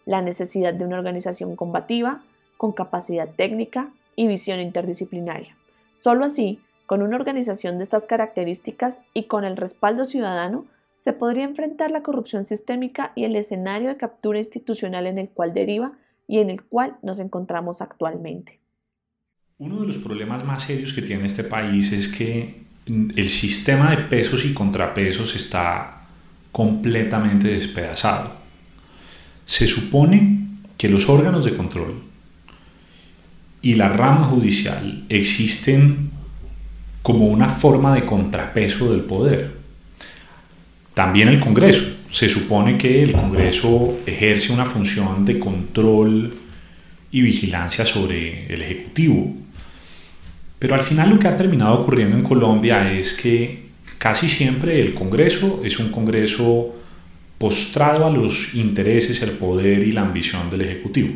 la 0.10 0.24
necesidad 0.24 0.74
de 0.74 0.86
una 0.86 0.98
organización 0.98 1.56
combativa, 1.56 2.24
con 2.58 2.72
capacidad 2.72 3.30
técnica 3.30 3.92
y 4.16 4.26
visión 4.26 4.60
interdisciplinaria. 4.60 5.56
Solo 5.94 6.26
así 6.26 6.60
con 6.88 7.04
una 7.04 7.16
organización 7.16 7.78
de 7.78 7.84
estas 7.84 8.08
características 8.08 9.04
y 9.14 9.26
con 9.26 9.46
el 9.46 9.56
respaldo 9.56 10.06
ciudadano, 10.06 10.66
se 10.96 11.14
podría 11.14 11.44
enfrentar 11.44 11.92
la 11.92 12.02
corrupción 12.02 12.44
sistémica 12.44 13.12
y 13.16 13.26
el 13.26 13.36
escenario 13.36 13.90
de 13.90 13.98
captura 13.98 14.40
institucional 14.40 15.06
en 15.06 15.20
el 15.20 15.30
cual 15.30 15.54
deriva 15.54 15.92
y 16.28 16.40
en 16.40 16.50
el 16.50 16.64
cual 16.64 16.98
nos 17.04 17.20
encontramos 17.20 17.84
actualmente. 17.84 18.60
Uno 19.60 19.82
de 19.82 19.86
los 19.86 20.00
problemas 20.00 20.44
más 20.44 20.64
serios 20.64 20.92
que 20.92 21.04
tiene 21.04 21.28
este 21.28 21.44
país 21.44 21.92
es 21.92 22.08
que 22.08 22.64
el 22.88 23.30
sistema 23.30 23.92
de 23.92 23.98
pesos 24.06 24.44
y 24.44 24.56
contrapesos 24.56 25.36
está 25.36 26.08
completamente 26.52 27.50
despedazado. 27.50 28.39
Se 29.50 29.66
supone 29.66 30.46
que 30.78 30.90
los 30.90 31.10
órganos 31.10 31.44
de 31.44 31.58
control 31.58 31.96
y 33.64 33.74
la 33.74 33.90
rama 33.90 34.26
judicial 34.26 35.06
existen 35.10 36.12
como 37.02 37.26
una 37.26 37.50
forma 37.50 37.96
de 37.96 38.06
contrapeso 38.06 38.92
del 38.92 39.02
poder. 39.02 39.54
También 40.94 41.30
el 41.30 41.40
Congreso. 41.40 41.82
Se 42.12 42.30
supone 42.30 42.78
que 42.78 43.02
el 43.02 43.12
Congreso 43.12 43.98
ejerce 44.06 44.54
una 44.54 44.66
función 44.66 45.26
de 45.26 45.40
control 45.40 46.32
y 47.10 47.22
vigilancia 47.22 47.88
sobre 47.88 48.54
el 48.54 48.62
Ejecutivo. 48.62 49.36
Pero 50.60 50.76
al 50.76 50.82
final 50.84 51.10
lo 51.10 51.18
que 51.18 51.28
ha 51.28 51.36
terminado 51.36 51.80
ocurriendo 51.80 52.16
en 52.16 52.24
Colombia 52.24 52.94
es 52.94 53.14
que 53.14 53.70
casi 53.98 54.30
siempre 54.30 54.80
el 54.80 54.94
Congreso 54.94 55.64
es 55.66 55.80
un 55.80 55.90
Congreso 55.90 56.79
postrado 57.40 58.06
a 58.06 58.12
los 58.12 58.54
intereses, 58.54 59.22
el 59.24 59.32
poder 59.32 59.80
y 59.88 59.94
la 59.94 60.02
ambición 60.02 60.52
del 60.52 60.62
Ejecutivo. 60.62 61.10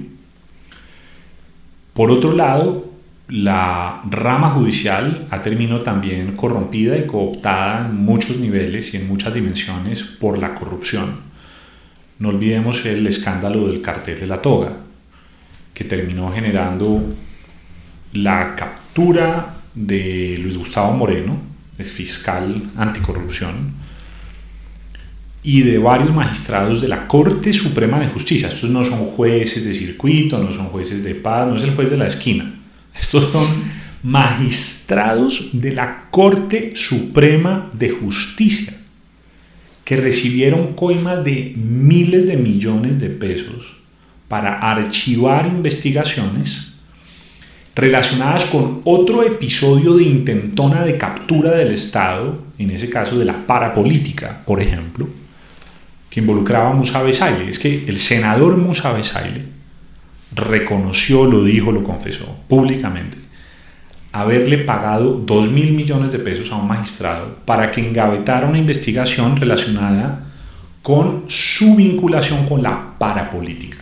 Por 1.93 2.09
otro 2.09 2.31
lado, 2.31 2.91
la 3.27 4.01
rama 4.09 4.49
judicial 4.49 5.27
ha 5.29 5.41
terminado 5.41 5.81
también 5.81 6.35
corrompida 6.35 6.97
y 6.97 7.05
cooptada 7.05 7.85
en 7.87 7.97
muchos 7.97 8.37
niveles 8.37 8.93
y 8.93 8.97
en 8.97 9.07
muchas 9.07 9.33
dimensiones 9.33 10.01
por 10.01 10.39
la 10.39 10.55
corrupción. 10.55 11.21
No 12.19 12.29
olvidemos 12.29 12.85
el 12.85 13.05
escándalo 13.05 13.67
del 13.67 13.81
cartel 13.81 14.19
de 14.19 14.27
la 14.27 14.41
toga, 14.41 14.77
que 15.73 15.83
terminó 15.83 16.31
generando 16.31 17.13
la 18.13 18.55
captura 18.55 19.57
de 19.75 20.37
Luis 20.41 20.57
Gustavo 20.57 20.93
Moreno, 20.93 21.37
fiscal 21.79 22.69
anticorrupción, 22.77 23.73
y 25.43 25.61
de 25.61 25.77
varios 25.77 26.13
magistrados 26.13 26.81
de 26.81 26.87
la 26.87 27.07
Corte 27.07 27.53
Suprema 27.53 27.99
de 27.99 28.07
Justicia. 28.07 28.47
Estos 28.47 28.69
no 28.69 28.83
son 28.83 28.99
jueces 28.99 29.65
de 29.65 29.73
circuito, 29.73 30.37
no 30.41 30.51
son 30.51 30.67
jueces 30.67 31.03
de 31.03 31.15
paz, 31.15 31.47
no 31.47 31.55
es 31.55 31.63
el 31.63 31.75
juez 31.75 31.89
de 31.89 31.97
la 31.97 32.07
esquina 32.07 32.53
estos 32.99 33.31
son 33.31 33.47
magistrados 34.03 35.49
de 35.53 35.73
la 35.73 36.05
Corte 36.11 36.73
Suprema 36.75 37.69
de 37.73 37.89
Justicia 37.89 38.73
que 39.83 39.97
recibieron 39.97 40.73
coimas 40.73 41.23
de 41.23 41.53
miles 41.55 42.27
de 42.27 42.37
millones 42.37 42.99
de 42.99 43.09
pesos 43.09 43.75
para 44.27 44.55
archivar 44.55 45.45
investigaciones 45.47 46.73
relacionadas 47.75 48.45
con 48.45 48.81
otro 48.83 49.23
episodio 49.23 49.95
de 49.95 50.03
intentona 50.03 50.85
de 50.85 50.97
captura 50.97 51.51
del 51.51 51.71
Estado, 51.71 52.41
en 52.57 52.71
ese 52.71 52.89
caso 52.89 53.17
de 53.17 53.25
la 53.25 53.45
parapolítica, 53.45 54.43
por 54.45 54.61
ejemplo, 54.61 55.09
que 56.13 56.19
involucraba 56.19 56.69
a 56.69 56.73
Musa 56.73 57.01
Besaile. 57.01 57.49
Es 57.49 57.57
que 57.57 57.85
el 57.87 57.97
senador 57.97 58.55
Musa 58.57 58.93
Besaile 58.93 59.45
reconoció, 60.35 61.25
lo 61.25 61.43
dijo, 61.43 61.71
lo 61.71 61.83
confesó 61.83 62.37
públicamente, 62.47 63.17
haberle 64.11 64.59
pagado 64.59 65.13
2 65.13 65.49
mil 65.49 65.73
millones 65.73 66.11
de 66.11 66.19
pesos 66.19 66.51
a 66.51 66.57
un 66.57 66.67
magistrado 66.67 67.37
para 67.45 67.71
que 67.71 67.81
engavetara 67.81 68.47
una 68.47 68.59
investigación 68.59 69.37
relacionada 69.37 70.27
con 70.83 71.23
su 71.29 71.75
vinculación 71.75 72.45
con 72.45 72.61
la 72.61 72.93
parapolítica. 72.99 73.79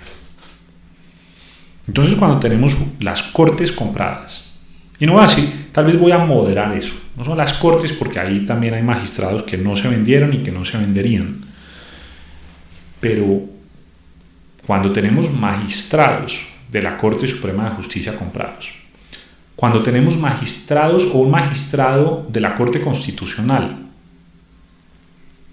Entonces 1.85 2.15
cuando 2.15 2.39
tenemos 2.39 2.77
las 3.01 3.23
cortes 3.23 3.73
compradas, 3.73 4.53
y 4.97 5.05
no 5.05 5.13
voy 5.13 5.25
a 5.25 5.27
decir, 5.27 5.67
tal 5.73 5.83
vez 5.83 5.99
voy 5.99 6.13
a 6.13 6.19
moderar 6.19 6.77
eso, 6.77 6.93
no 7.17 7.25
son 7.25 7.37
las 7.37 7.51
cortes 7.51 7.91
porque 7.91 8.21
ahí 8.21 8.45
también 8.45 8.73
hay 8.73 8.83
magistrados 8.83 9.43
que 9.43 9.57
no 9.57 9.75
se 9.75 9.89
vendieron 9.89 10.33
y 10.33 10.43
que 10.43 10.51
no 10.51 10.63
se 10.63 10.77
venderían, 10.77 11.50
pero 13.01 13.41
cuando 14.65 14.93
tenemos 14.93 15.29
magistrados 15.29 16.39
de 16.71 16.81
la 16.81 16.95
Corte 16.95 17.27
Suprema 17.27 17.65
de 17.65 17.75
Justicia 17.75 18.15
comprados, 18.15 18.71
cuando 19.55 19.83
tenemos 19.83 20.17
magistrados 20.17 21.07
o 21.07 21.17
un 21.17 21.31
magistrado 21.31 22.25
de 22.29 22.39
la 22.39 22.55
Corte 22.55 22.79
Constitucional, 22.79 23.79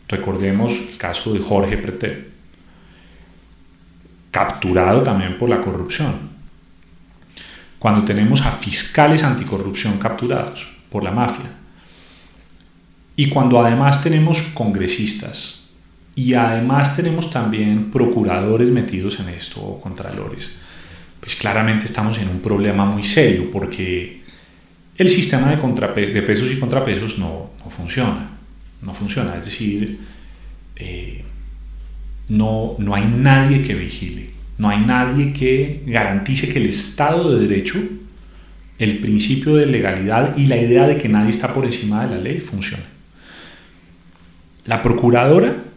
recordemos 0.07 0.73
el 0.73 0.97
caso 0.97 1.33
de 1.33 1.41
Jorge 1.41 1.79
Pretel, 1.79 2.29
capturado 4.31 5.03
también 5.03 5.37
por 5.39 5.49
la 5.49 5.61
corrupción, 5.61 6.29
cuando 7.79 8.05
tenemos 8.05 8.43
a 8.43 8.53
fiscales 8.53 9.23
anticorrupción 9.23 9.99
capturados 9.99 10.69
por 10.91 11.03
la 11.03 11.13
mafia, 11.13 11.51
y 13.17 13.29
cuando 13.31 13.61
además 13.61 14.03
tenemos 14.03 14.43
congresistas 14.55 15.58
y 16.19 16.35
además 16.35 16.97
tenemos 16.97 17.31
también 17.31 17.93
procuradores 17.93 18.71
metidos 18.71 19.21
en 19.21 19.29
esto 19.29 19.61
o 19.61 19.81
contralores, 19.81 20.57
pues 21.21 21.37
claramente 21.37 21.85
estamos 21.85 22.19
en 22.19 22.29
un 22.29 22.41
problema 22.41 22.85
muy 22.85 23.05
serio 23.05 23.49
porque 23.53 24.21
el 24.97 25.09
sistema 25.09 25.49
de, 25.55 26.07
de 26.07 26.23
pesos 26.23 26.51
y 26.51 26.57
contrapesos 26.57 27.19
no, 27.19 27.51
no, 27.65 27.71
funciona, 27.71 28.31
no 28.83 28.93
funciona, 28.95 29.37
es 29.39 29.45
decir, 29.45 30.01
eh, 30.75 31.23
no, 32.31 32.75
no 32.79 32.97
hay 32.97 33.05
nadie 33.05 33.63
que 33.63 33.75
vigile, 33.75 34.31
no 34.59 34.71
hay 34.71 34.81
nadie 34.81 35.33
que 35.33 35.85
garantice 35.87 36.53
que 36.53 36.59
el 36.59 36.67
Estado 36.67 37.31
de 37.31 37.47
Derecho, 37.47 37.79
el 38.81 38.99
principio 38.99 39.55
de 39.55 39.67
legalidad 39.67 40.37
y 40.37 40.49
la 40.49 40.57
idea 40.57 40.85
de 40.89 40.99
que 40.99 41.09
nadie 41.09 41.31
está 41.31 41.55
por 41.55 41.65
encima 41.65 42.05
de 42.05 42.17
la 42.17 42.21
ley 42.21 42.41
funcione. 42.41 42.99
La 44.65 44.83
procuradora 44.83 45.68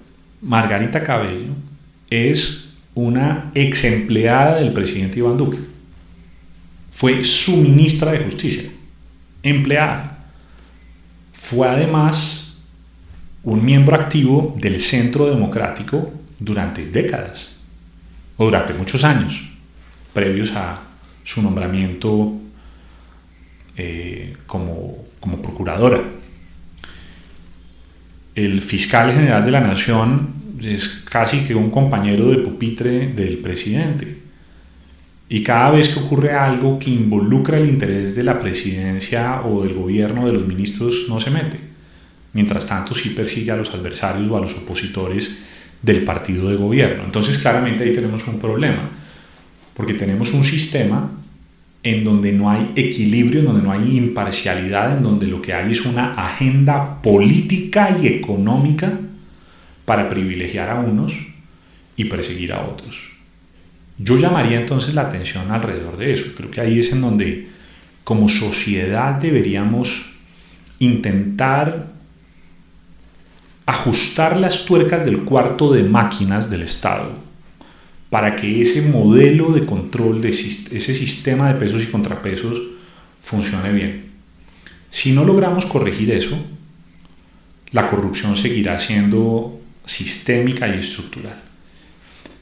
Margarita 0.42 1.04
Cabello 1.04 1.54
es 2.10 2.70
una 2.96 3.52
ex 3.54 3.84
empleada 3.84 4.56
del 4.56 4.74
presidente 4.74 5.20
Iván 5.20 5.38
Duque. 5.38 5.60
Fue 6.92 7.24
su 7.24 7.58
ministra 7.58 8.12
de 8.12 8.20
Justicia, 8.20 8.64
empleada. 9.44 10.26
Fue 11.32 11.68
además 11.68 12.56
un 13.44 13.64
miembro 13.64 13.96
activo 13.96 14.56
del 14.60 14.80
Centro 14.82 15.28
Democrático 15.28 16.12
durante 16.40 16.86
décadas, 16.86 17.58
o 18.38 18.46
durante 18.46 18.74
muchos 18.74 19.04
años, 19.04 19.44
previos 20.14 20.52
a 20.56 20.82
su 21.24 21.42
nombramiento 21.42 22.34
eh, 23.78 24.36
como, 24.48 25.06
como 25.20 25.42
procuradora. 25.42 26.02
El 28.36 28.62
fiscal 28.62 29.14
general 29.14 29.46
de 29.46 29.52
la 29.52 29.60
nación 29.60 30.30
es 30.62 31.04
casi 31.10 31.40
que 31.40 31.56
un 31.56 31.70
compañero 31.70 32.30
de 32.30 32.38
pupitre 32.38 33.08
del 33.08 33.40
presidente. 33.40 34.18
Y 35.28 35.44
cada 35.44 35.72
vez 35.72 35.90
que 35.90 36.00
ocurre 36.00 36.34
algo 36.34 36.78
que 36.78 36.90
involucra 36.90 37.58
el 37.58 37.70
interés 37.70 38.16
de 38.16 38.24
la 38.24 38.40
presidencia 38.40 39.42
o 39.42 39.64
del 39.64 39.74
gobierno 39.74 40.26
de 40.26 40.34
los 40.34 40.46
ministros, 40.46 41.06
no 41.08 41.20
se 41.20 41.32
mete. 41.32 41.58
Mientras 42.34 42.68
tanto, 42.68 42.94
sí 42.94 43.10
persigue 43.10 43.52
a 43.52 43.58
los 43.58 43.74
adversarios 43.74 44.30
o 44.30 44.38
a 44.38 44.42
los 44.42 44.56
opositores 44.56 45.44
del 45.82 46.04
partido 46.04 46.50
de 46.50 46.56
gobierno. 46.56 47.04
Entonces, 47.06 47.38
claramente 47.38 47.84
ahí 47.84 47.94
tenemos 47.94 48.28
un 48.28 48.40
problema, 48.40 48.90
porque 49.74 49.94
tenemos 49.94 50.34
un 50.34 50.44
sistema 50.44 51.12
en 51.84 52.04
donde 52.04 52.32
no 52.32 52.50
hay 52.50 52.72
equilibrio, 52.76 53.40
en 53.40 53.46
donde 53.48 53.64
no 53.64 53.72
hay 53.72 53.98
imparcialidad, 53.98 54.98
en 54.98 55.04
donde 55.04 55.26
lo 55.26 55.42
que 55.42 55.54
hay 55.54 55.72
es 55.72 55.86
una 55.86 56.14
agenda 56.14 57.02
política 57.02 57.98
y 58.02 58.08
económica 58.08 59.00
para 59.86 60.08
privilegiar 60.08 60.70
a 60.70 60.80
unos 60.80 61.14
y 61.96 62.06
perseguir 62.06 62.54
a 62.54 62.62
otros. 62.62 62.98
Yo 63.98 64.18
llamaría 64.18 64.60
entonces 64.60 64.94
la 64.94 65.04
atención 65.04 65.52
alrededor 65.52 65.98
de 65.98 66.14
eso. 66.14 66.26
Creo 66.36 66.52
que 66.52 66.62
ahí 66.62 66.80
es 66.80 66.92
en 66.92 67.02
donde 67.02 67.48
como 68.04 68.30
sociedad 68.30 69.16
deberíamos 69.16 70.12
intentar 70.80 71.90
ajustar 73.66 74.38
las 74.38 74.66
tuercas 74.66 75.06
del 75.06 75.20
cuarto 75.20 75.72
de 75.72 75.84
máquinas 75.84 76.50
del 76.50 76.64
Estado 76.64 77.31
para 78.12 78.36
que 78.36 78.62
ese 78.62 78.90
modelo 78.90 79.54
de 79.54 79.66
control, 79.66 80.24
ese 80.26 80.94
sistema 80.94 81.48
de 81.48 81.58
pesos 81.58 81.82
y 81.82 81.88
contrapesos 81.88 82.62
funcione 83.22 83.72
bien. 83.72 84.12
Si 84.90 85.14
no 85.14 85.24
logramos 85.24 85.66
corregir 85.66 86.12
eso, 86.12 86.38
la 87.72 87.88
corrupción 87.88 88.36
seguirá 88.36 88.78
siendo 88.80 89.62
sistémica 89.86 90.68
y 90.68 90.80
estructural. 90.80 91.42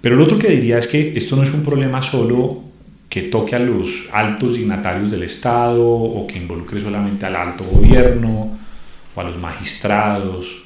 Pero 0.01 0.15
lo 0.15 0.23
otro 0.23 0.39
que 0.39 0.49
diría 0.49 0.79
es 0.79 0.87
que 0.87 1.15
esto 1.15 1.35
no 1.35 1.43
es 1.43 1.53
un 1.53 1.63
problema 1.63 2.01
solo 2.01 2.63
que 3.07 3.21
toque 3.21 3.55
a 3.55 3.59
los 3.59 4.07
altos 4.11 4.55
dignatarios 4.55 5.11
del 5.11 5.21
Estado 5.21 5.87
o 5.87 6.25
que 6.25 6.39
involucre 6.39 6.79
solamente 6.79 7.27
al 7.27 7.35
alto 7.35 7.63
gobierno 7.63 8.57
o 9.13 9.21
a 9.21 9.23
los 9.23 9.37
magistrados 9.37 10.63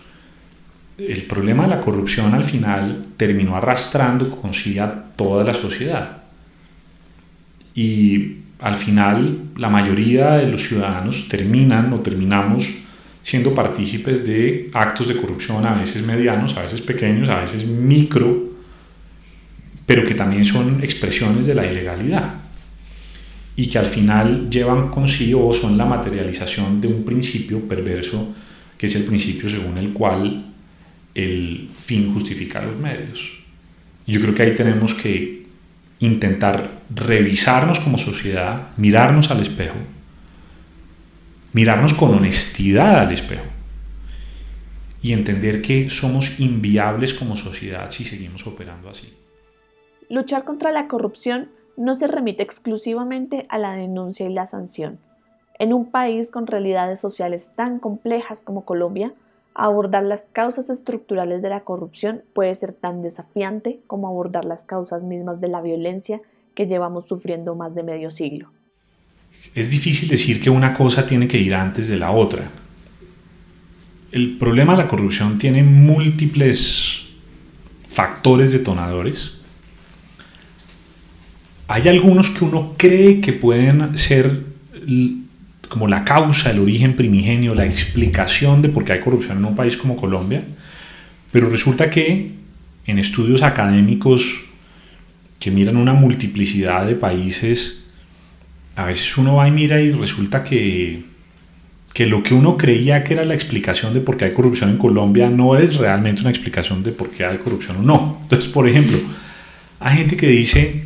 el 0.97 1.23
problema 1.23 1.63
de 1.63 1.69
la 1.69 1.81
corrupción 1.81 2.33
al 2.33 2.43
final 2.43 3.07
terminó 3.17 3.55
arrastrando 3.55 4.29
consigo 4.29 4.83
a 4.83 5.03
toda 5.15 5.43
la 5.43 5.53
sociedad. 5.53 6.17
Y 7.75 8.37
al 8.59 8.75
final 8.75 9.39
la 9.57 9.69
mayoría 9.69 10.33
de 10.33 10.47
los 10.47 10.67
ciudadanos 10.67 11.27
terminan 11.27 11.91
o 11.93 11.99
terminamos 11.99 12.67
siendo 13.23 13.55
partícipes 13.55 14.25
de 14.25 14.69
actos 14.73 15.07
de 15.07 15.17
corrupción, 15.17 15.65
a 15.65 15.75
veces 15.75 16.03
medianos, 16.03 16.55
a 16.57 16.61
veces 16.61 16.81
pequeños, 16.81 17.29
a 17.29 17.39
veces 17.39 17.65
micro, 17.65 18.51
pero 19.85 20.05
que 20.05 20.13
también 20.13 20.45
son 20.45 20.83
expresiones 20.83 21.45
de 21.45 21.55
la 21.55 21.65
ilegalidad 21.65 22.35
y 23.55 23.67
que 23.67 23.79
al 23.79 23.85
final 23.85 24.49
llevan 24.49 24.89
consigo 24.89 25.47
o 25.47 25.53
son 25.53 25.77
la 25.77 25.85
materialización 25.85 26.81
de 26.81 26.87
un 26.87 27.03
principio 27.03 27.59
perverso, 27.67 28.33
que 28.77 28.87
es 28.87 28.95
el 28.95 29.03
principio 29.03 29.49
según 29.49 29.77
el 29.77 29.93
cual 29.93 30.52
el 31.15 31.69
fin 31.75 32.13
justifica 32.13 32.61
los 32.61 32.77
medios. 32.77 33.31
Yo 34.05 34.19
creo 34.21 34.35
que 34.35 34.43
ahí 34.43 34.55
tenemos 34.55 34.93
que 34.93 35.45
intentar 35.99 36.81
revisarnos 36.93 37.79
como 37.79 37.97
sociedad, 37.97 38.69
mirarnos 38.77 39.31
al 39.31 39.41
espejo, 39.41 39.77
mirarnos 41.53 41.93
con 41.93 42.13
honestidad 42.13 42.99
al 42.99 43.13
espejo 43.13 43.45
y 45.01 45.13
entender 45.13 45.61
que 45.61 45.89
somos 45.89 46.39
inviables 46.39 47.13
como 47.13 47.35
sociedad 47.35 47.89
si 47.91 48.05
seguimos 48.05 48.45
operando 48.47 48.89
así. 48.89 49.13
Luchar 50.09 50.43
contra 50.43 50.71
la 50.71 50.87
corrupción 50.87 51.49
no 51.77 51.95
se 51.95 52.07
remite 52.07 52.43
exclusivamente 52.43 53.45
a 53.49 53.57
la 53.57 53.73
denuncia 53.73 54.29
y 54.29 54.33
la 54.33 54.45
sanción. 54.45 54.99
En 55.59 55.73
un 55.73 55.91
país 55.91 56.29
con 56.29 56.47
realidades 56.47 56.99
sociales 56.99 57.51
tan 57.55 57.79
complejas 57.79 58.41
como 58.41 58.65
Colombia, 58.65 59.13
Abordar 59.55 60.03
las 60.03 60.25
causas 60.25 60.69
estructurales 60.69 61.41
de 61.41 61.49
la 61.49 61.61
corrupción 61.61 62.23
puede 62.33 62.55
ser 62.55 62.73
tan 62.73 63.01
desafiante 63.01 63.79
como 63.85 64.07
abordar 64.07 64.45
las 64.45 64.65
causas 64.65 65.03
mismas 65.03 65.41
de 65.41 65.47
la 65.47 65.61
violencia 65.61 66.21
que 66.55 66.67
llevamos 66.67 67.05
sufriendo 67.07 67.55
más 67.55 67.75
de 67.75 67.83
medio 67.83 68.09
siglo. 68.09 68.49
Es 69.53 69.69
difícil 69.69 70.09
decir 70.09 70.41
que 70.41 70.49
una 70.49 70.73
cosa 70.73 71.05
tiene 71.05 71.27
que 71.27 71.37
ir 71.37 71.53
antes 71.53 71.87
de 71.87 71.97
la 71.97 72.11
otra. 72.11 72.49
El 74.11 74.37
problema 74.37 74.73
de 74.73 74.83
la 74.83 74.87
corrupción 74.87 75.37
tiene 75.37 75.63
múltiples 75.63 77.03
factores 77.87 78.51
detonadores. 78.51 79.33
Hay 81.67 81.87
algunos 81.87 82.29
que 82.31 82.43
uno 82.43 82.73
cree 82.77 83.21
que 83.21 83.33
pueden 83.33 83.97
ser 83.97 84.43
como 85.73 85.87
la 85.87 86.05
causa, 86.05 86.51
el 86.51 86.59
origen 86.59 86.95
primigenio, 86.95 87.55
la 87.55 87.65
explicación 87.65 88.61
de 88.61 88.69
por 88.69 88.85
qué 88.85 88.93
hay 88.93 88.99
corrupción 88.99 89.39
en 89.39 89.45
un 89.45 89.55
país 89.55 89.75
como 89.75 89.95
Colombia, 89.95 90.43
pero 91.31 91.49
resulta 91.49 91.89
que 91.89 92.29
en 92.85 92.99
estudios 92.99 93.41
académicos 93.41 94.23
que 95.39 95.49
miran 95.49 95.77
una 95.77 95.93
multiplicidad 95.93 96.85
de 96.85 96.93
países, 96.93 97.85
a 98.75 98.85
veces 98.85 99.17
uno 99.17 99.37
va 99.37 99.47
y 99.47 99.51
mira 99.51 99.81
y 99.81 99.91
resulta 99.91 100.43
que, 100.43 101.05
que 101.91 102.05
lo 102.05 102.21
que 102.21 102.35
uno 102.35 102.55
creía 102.55 103.03
que 103.03 103.15
era 103.15 103.25
la 103.25 103.33
explicación 103.33 103.95
de 103.95 104.01
por 104.01 104.15
qué 104.15 104.25
hay 104.25 104.33
corrupción 104.33 104.69
en 104.69 104.77
Colombia 104.77 105.31
no 105.31 105.57
es 105.57 105.77
realmente 105.77 106.21
una 106.21 106.29
explicación 106.29 106.83
de 106.83 106.91
por 106.91 107.09
qué 107.09 107.25
hay 107.25 107.39
corrupción 107.39 107.77
o 107.77 107.81
no. 107.81 108.19
Entonces, 108.21 108.47
por 108.47 108.69
ejemplo, 108.69 108.99
hay 109.79 109.97
gente 109.97 110.17
que 110.17 110.27
dice, 110.27 110.85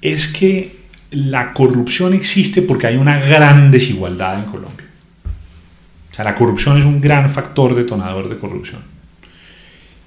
es 0.00 0.26
que 0.26 0.81
la 1.12 1.52
corrupción 1.52 2.14
existe 2.14 2.62
porque 2.62 2.86
hay 2.86 2.96
una 2.96 3.18
gran 3.20 3.70
desigualdad 3.70 4.38
en 4.38 4.46
Colombia. 4.46 4.86
O 6.10 6.14
sea, 6.14 6.24
la 6.24 6.34
corrupción 6.34 6.78
es 6.78 6.84
un 6.84 7.00
gran 7.00 7.30
factor 7.32 7.74
detonador 7.74 8.28
de 8.28 8.38
corrupción. 8.38 8.80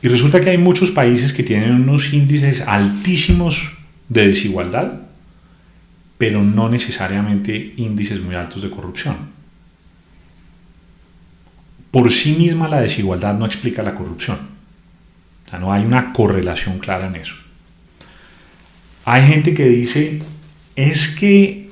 Y 0.02 0.08
resulta 0.08 0.42
que 0.42 0.52
hay 0.52 0.58
muchos 0.58 0.92
países 0.92 1.34
que 1.34 1.44
tienen 1.44 1.74
unos 1.74 2.14
índices 2.14 2.62
altísimos 2.62 3.72
de 4.08 4.28
desigualdad, 4.28 5.00
pero 6.18 6.44
no 6.44 6.70
necesariamente 6.70 7.74
índices 7.78 8.22
muy 8.22 8.36
altos 8.36 8.62
de 8.62 8.70
corrupción. 8.70 9.16
Por 11.92 12.12
sí 12.12 12.34
misma 12.34 12.68
la 12.68 12.82
desigualdad 12.82 13.36
no 13.36 13.46
explica 13.46 13.82
la 13.82 13.96
corrupción. 13.96 14.38
O 15.46 15.50
sea, 15.50 15.60
no 15.60 15.72
hay 15.72 15.84
una 15.84 16.14
correlación 16.14 16.80
clara 16.80 17.08
en 17.08 17.16
eso. 17.16 17.36
Hay 19.06 19.28
gente 19.28 19.54
que 19.54 19.66
dice 19.66 20.22
es 20.76 21.08
que 21.08 21.70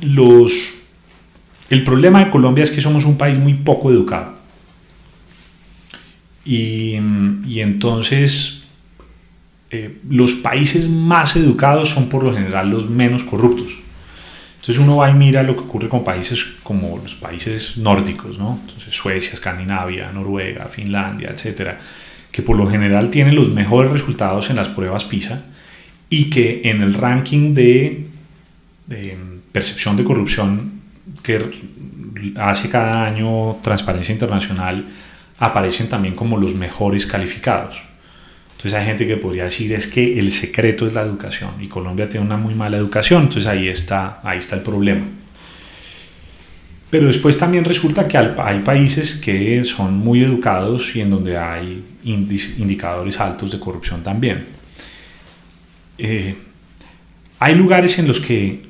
los... 0.00 0.74
El 1.70 1.84
problema 1.84 2.24
de 2.24 2.30
Colombia 2.30 2.64
es 2.64 2.70
que 2.70 2.80
somos 2.80 3.04
un 3.04 3.18
país 3.18 3.38
muy 3.38 3.54
poco 3.54 3.90
educado. 3.90 4.38
Y, 6.44 6.94
entonces 7.60 8.62
eh, 9.70 9.98
los 10.08 10.32
países 10.32 10.88
más 10.88 11.36
educados 11.36 11.90
son 11.90 12.08
por 12.08 12.24
lo 12.24 12.32
general 12.32 12.70
los 12.70 12.88
menos 12.88 13.22
corruptos. 13.24 13.80
Entonces 14.60 14.78
uno 14.82 14.96
va 14.96 15.10
y 15.10 15.14
mira 15.14 15.42
lo 15.42 15.54
que 15.54 15.62
ocurre 15.62 15.88
con 15.88 16.04
países 16.04 16.44
como 16.62 16.98
los 17.02 17.14
países 17.14 17.76
nórdicos, 17.76 18.38
¿no? 18.38 18.58
Entonces 18.62 18.94
Suecia, 18.94 19.34
Escandinavia, 19.34 20.10
Noruega, 20.10 20.66
Finlandia, 20.66 21.28
etcétera, 21.30 21.78
que 22.32 22.40
por 22.40 22.56
lo 22.56 22.68
general 22.68 23.10
tienen 23.10 23.34
los 23.34 23.50
mejores 23.50 23.92
resultados 23.92 24.48
en 24.48 24.56
las 24.56 24.68
pruebas 24.68 25.04
PISA 25.04 25.44
y 26.10 26.30
que 26.30 26.62
en 26.64 26.82
el 26.82 26.94
ranking 26.94 27.52
de 27.52 28.07
de 28.88 29.16
percepción 29.52 29.96
de 29.96 30.04
corrupción 30.04 30.72
que 31.22 31.40
hace 32.36 32.68
cada 32.68 33.06
año 33.06 33.58
Transparencia 33.62 34.12
Internacional 34.12 34.84
aparecen 35.38 35.88
también 35.88 36.14
como 36.14 36.36
los 36.36 36.54
mejores 36.54 37.06
calificados. 37.06 37.80
Entonces 38.56 38.74
hay 38.74 38.86
gente 38.86 39.06
que 39.06 39.16
podría 39.16 39.44
decir 39.44 39.72
es 39.72 39.86
que 39.86 40.18
el 40.18 40.32
secreto 40.32 40.86
es 40.86 40.94
la 40.94 41.02
educación 41.02 41.50
y 41.60 41.68
Colombia 41.68 42.08
tiene 42.08 42.26
una 42.26 42.36
muy 42.36 42.54
mala 42.54 42.76
educación, 42.76 43.24
entonces 43.24 43.46
ahí 43.46 43.68
está, 43.68 44.20
ahí 44.24 44.38
está 44.38 44.56
el 44.56 44.62
problema. 44.62 45.04
Pero 46.90 47.06
después 47.06 47.38
también 47.38 47.64
resulta 47.64 48.08
que 48.08 48.16
hay 48.16 48.60
países 48.60 49.16
que 49.16 49.62
son 49.64 49.98
muy 49.98 50.24
educados 50.24 50.96
y 50.96 51.02
en 51.02 51.10
donde 51.10 51.36
hay 51.36 51.84
indicadores 52.04 53.20
altos 53.20 53.52
de 53.52 53.60
corrupción 53.60 54.02
también. 54.02 54.46
Eh, 55.98 56.34
hay 57.38 57.54
lugares 57.54 57.98
en 57.98 58.08
los 58.08 58.18
que 58.18 58.67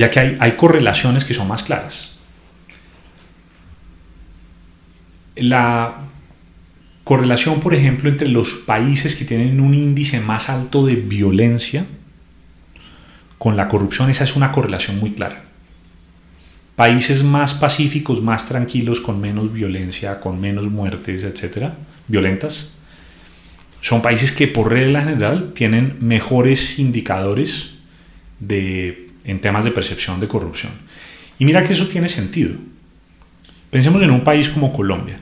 ya 0.00 0.10
que 0.10 0.38
hay, 0.40 0.52
correlaciones 0.52 1.26
que 1.26 1.34
son 1.34 1.46
más 1.46 1.62
claras. 1.62 2.16
La 5.36 5.98
correlación, 7.04 7.60
por 7.60 7.74
ejemplo, 7.74 8.08
entre 8.08 8.26
los 8.28 8.54
países 8.54 9.14
que 9.14 9.26
tienen 9.26 9.60
un 9.60 9.74
índice 9.74 10.18
más 10.18 10.48
alto 10.48 10.86
de 10.86 10.94
violencia 10.94 11.84
con 13.36 13.58
la 13.58 13.68
corrupción, 13.68 14.08
esa 14.08 14.24
es 14.24 14.36
una 14.36 14.52
correlación 14.52 14.98
muy 14.98 15.12
clara. 15.12 15.44
Países 16.76 17.22
más 17.22 17.52
pacíficos, 17.52 18.22
más 18.22 18.48
tranquilos, 18.48 19.02
con 19.02 19.20
menos 19.20 19.52
violencia, 19.52 20.18
con 20.18 20.40
menos 20.40 20.64
muertes, 20.70 21.24
etcétera, 21.24 21.74
violentas, 22.08 22.72
son 23.82 24.00
países 24.00 24.32
que 24.32 24.48
por 24.48 24.70
regla 24.70 25.02
general 25.02 25.52
tienen 25.52 25.98
mejores 26.00 26.78
indicadores 26.78 27.74
de, 28.38 29.09
en 29.24 29.40
temas 29.40 29.64
de 29.64 29.70
percepción 29.70 30.20
de 30.20 30.28
corrupción. 30.28 30.72
Y 31.38 31.44
mira 31.44 31.64
que 31.64 31.72
eso 31.72 31.86
tiene 31.86 32.08
sentido. 32.08 32.54
Pensemos 33.70 34.02
en 34.02 34.10
un 34.10 34.24
país 34.24 34.48
como 34.48 34.72
Colombia. 34.72 35.20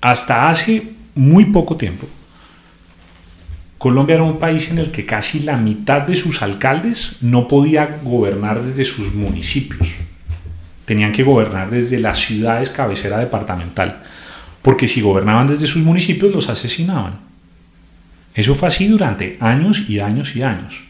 Hasta 0.00 0.48
hace 0.50 0.92
muy 1.14 1.46
poco 1.46 1.76
tiempo, 1.76 2.08
Colombia 3.82 4.14
era 4.14 4.22
un 4.22 4.38
país 4.38 4.70
en 4.70 4.78
el 4.78 4.92
que 4.92 5.04
casi 5.04 5.40
la 5.40 5.56
mitad 5.56 6.02
de 6.02 6.14
sus 6.14 6.40
alcaldes 6.40 7.16
no 7.20 7.48
podía 7.48 7.98
gobernar 8.04 8.62
desde 8.62 8.84
sus 8.84 9.12
municipios. 9.12 9.96
Tenían 10.84 11.10
que 11.10 11.24
gobernar 11.24 11.68
desde 11.68 11.98
las 11.98 12.18
ciudades 12.18 12.70
cabecera 12.70 13.18
departamental, 13.18 14.04
porque 14.62 14.86
si 14.86 15.00
gobernaban 15.00 15.48
desde 15.48 15.66
sus 15.66 15.82
municipios 15.82 16.32
los 16.32 16.48
asesinaban. 16.48 17.14
Eso 18.36 18.54
fue 18.54 18.68
así 18.68 18.86
durante 18.86 19.36
años 19.40 19.82
y 19.88 19.98
años 19.98 20.36
y 20.36 20.44
años. 20.44 20.84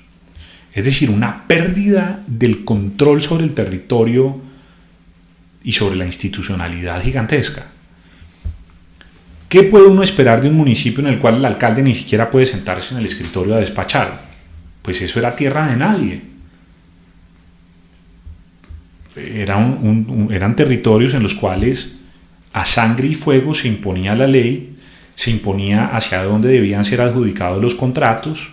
Es 0.72 0.84
decir, 0.84 1.10
una 1.10 1.46
pérdida 1.46 2.22
del 2.26 2.64
control 2.64 3.20
sobre 3.20 3.44
el 3.44 3.54
territorio 3.54 4.40
y 5.62 5.72
sobre 5.72 5.96
la 5.96 6.06
institucionalidad 6.06 7.02
gigantesca. 7.02 7.66
¿Qué 9.48 9.64
puede 9.64 9.86
uno 9.86 10.02
esperar 10.02 10.40
de 10.40 10.48
un 10.48 10.56
municipio 10.56 11.00
en 11.00 11.12
el 11.12 11.18
cual 11.18 11.36
el 11.36 11.44
alcalde 11.44 11.82
ni 11.82 11.94
siquiera 11.94 12.30
puede 12.30 12.46
sentarse 12.46 12.94
en 12.94 13.00
el 13.00 13.06
escritorio 13.06 13.54
a 13.54 13.58
despachar? 13.58 14.22
Pues 14.80 15.02
eso 15.02 15.18
era 15.18 15.36
tierra 15.36 15.68
de 15.68 15.76
nadie. 15.76 16.22
eran 19.14 20.56
territorios 20.56 21.12
en 21.12 21.22
los 21.22 21.34
cuales 21.34 21.98
a 22.54 22.64
sangre 22.64 23.08
y 23.08 23.14
fuego 23.14 23.52
se 23.52 23.68
imponía 23.68 24.14
la 24.14 24.26
ley, 24.26 24.76
se 25.14 25.30
imponía 25.30 25.94
hacia 25.94 26.22
dónde 26.24 26.48
debían 26.48 26.84
ser 26.84 27.02
adjudicados 27.02 27.62
los 27.62 27.74
contratos, 27.74 28.50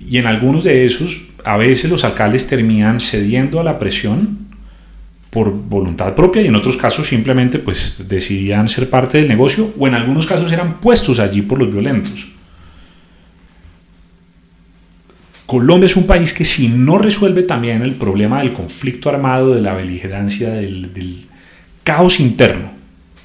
y 0.00 0.18
en 0.18 0.26
algunos 0.26 0.64
de 0.64 0.84
esos 0.84 1.22
a 1.44 1.56
veces 1.56 1.90
los 1.90 2.04
alcaldes 2.04 2.46
terminan 2.46 3.00
cediendo 3.00 3.60
a 3.60 3.64
la 3.64 3.78
presión 3.78 4.38
por 5.30 5.52
voluntad 5.52 6.14
propia 6.14 6.42
y 6.42 6.46
en 6.46 6.54
otros 6.54 6.76
casos 6.76 7.08
simplemente 7.08 7.58
pues 7.58 8.04
decidían 8.08 8.68
ser 8.68 8.88
parte 8.88 9.18
del 9.18 9.26
negocio 9.26 9.72
o 9.78 9.88
en 9.88 9.94
algunos 9.94 10.26
casos 10.26 10.52
eran 10.52 10.80
puestos 10.80 11.18
allí 11.18 11.42
por 11.42 11.58
los 11.58 11.72
violentos. 11.72 12.28
Colombia 15.46 15.86
es 15.86 15.96
un 15.96 16.06
país 16.06 16.32
que 16.32 16.44
si 16.44 16.68
no 16.68 16.98
resuelve 16.98 17.42
también 17.42 17.82
el 17.82 17.96
problema 17.96 18.38
del 18.38 18.52
conflicto 18.52 19.10
armado, 19.10 19.54
de 19.54 19.60
la 19.60 19.74
beligerancia, 19.74 20.50
del, 20.50 21.26
caos 21.82 22.18
interno, 22.18 22.72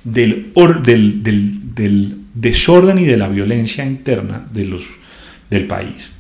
del, 0.04 0.52
del, 0.54 2.18
desorden 2.34 2.98
y 3.00 3.06
de 3.06 3.18
la 3.18 3.28
violencia 3.28 3.86
interna 3.86 4.46
de 4.52 4.66
los, 4.66 4.82
del 5.50 5.66
país, 5.66 6.19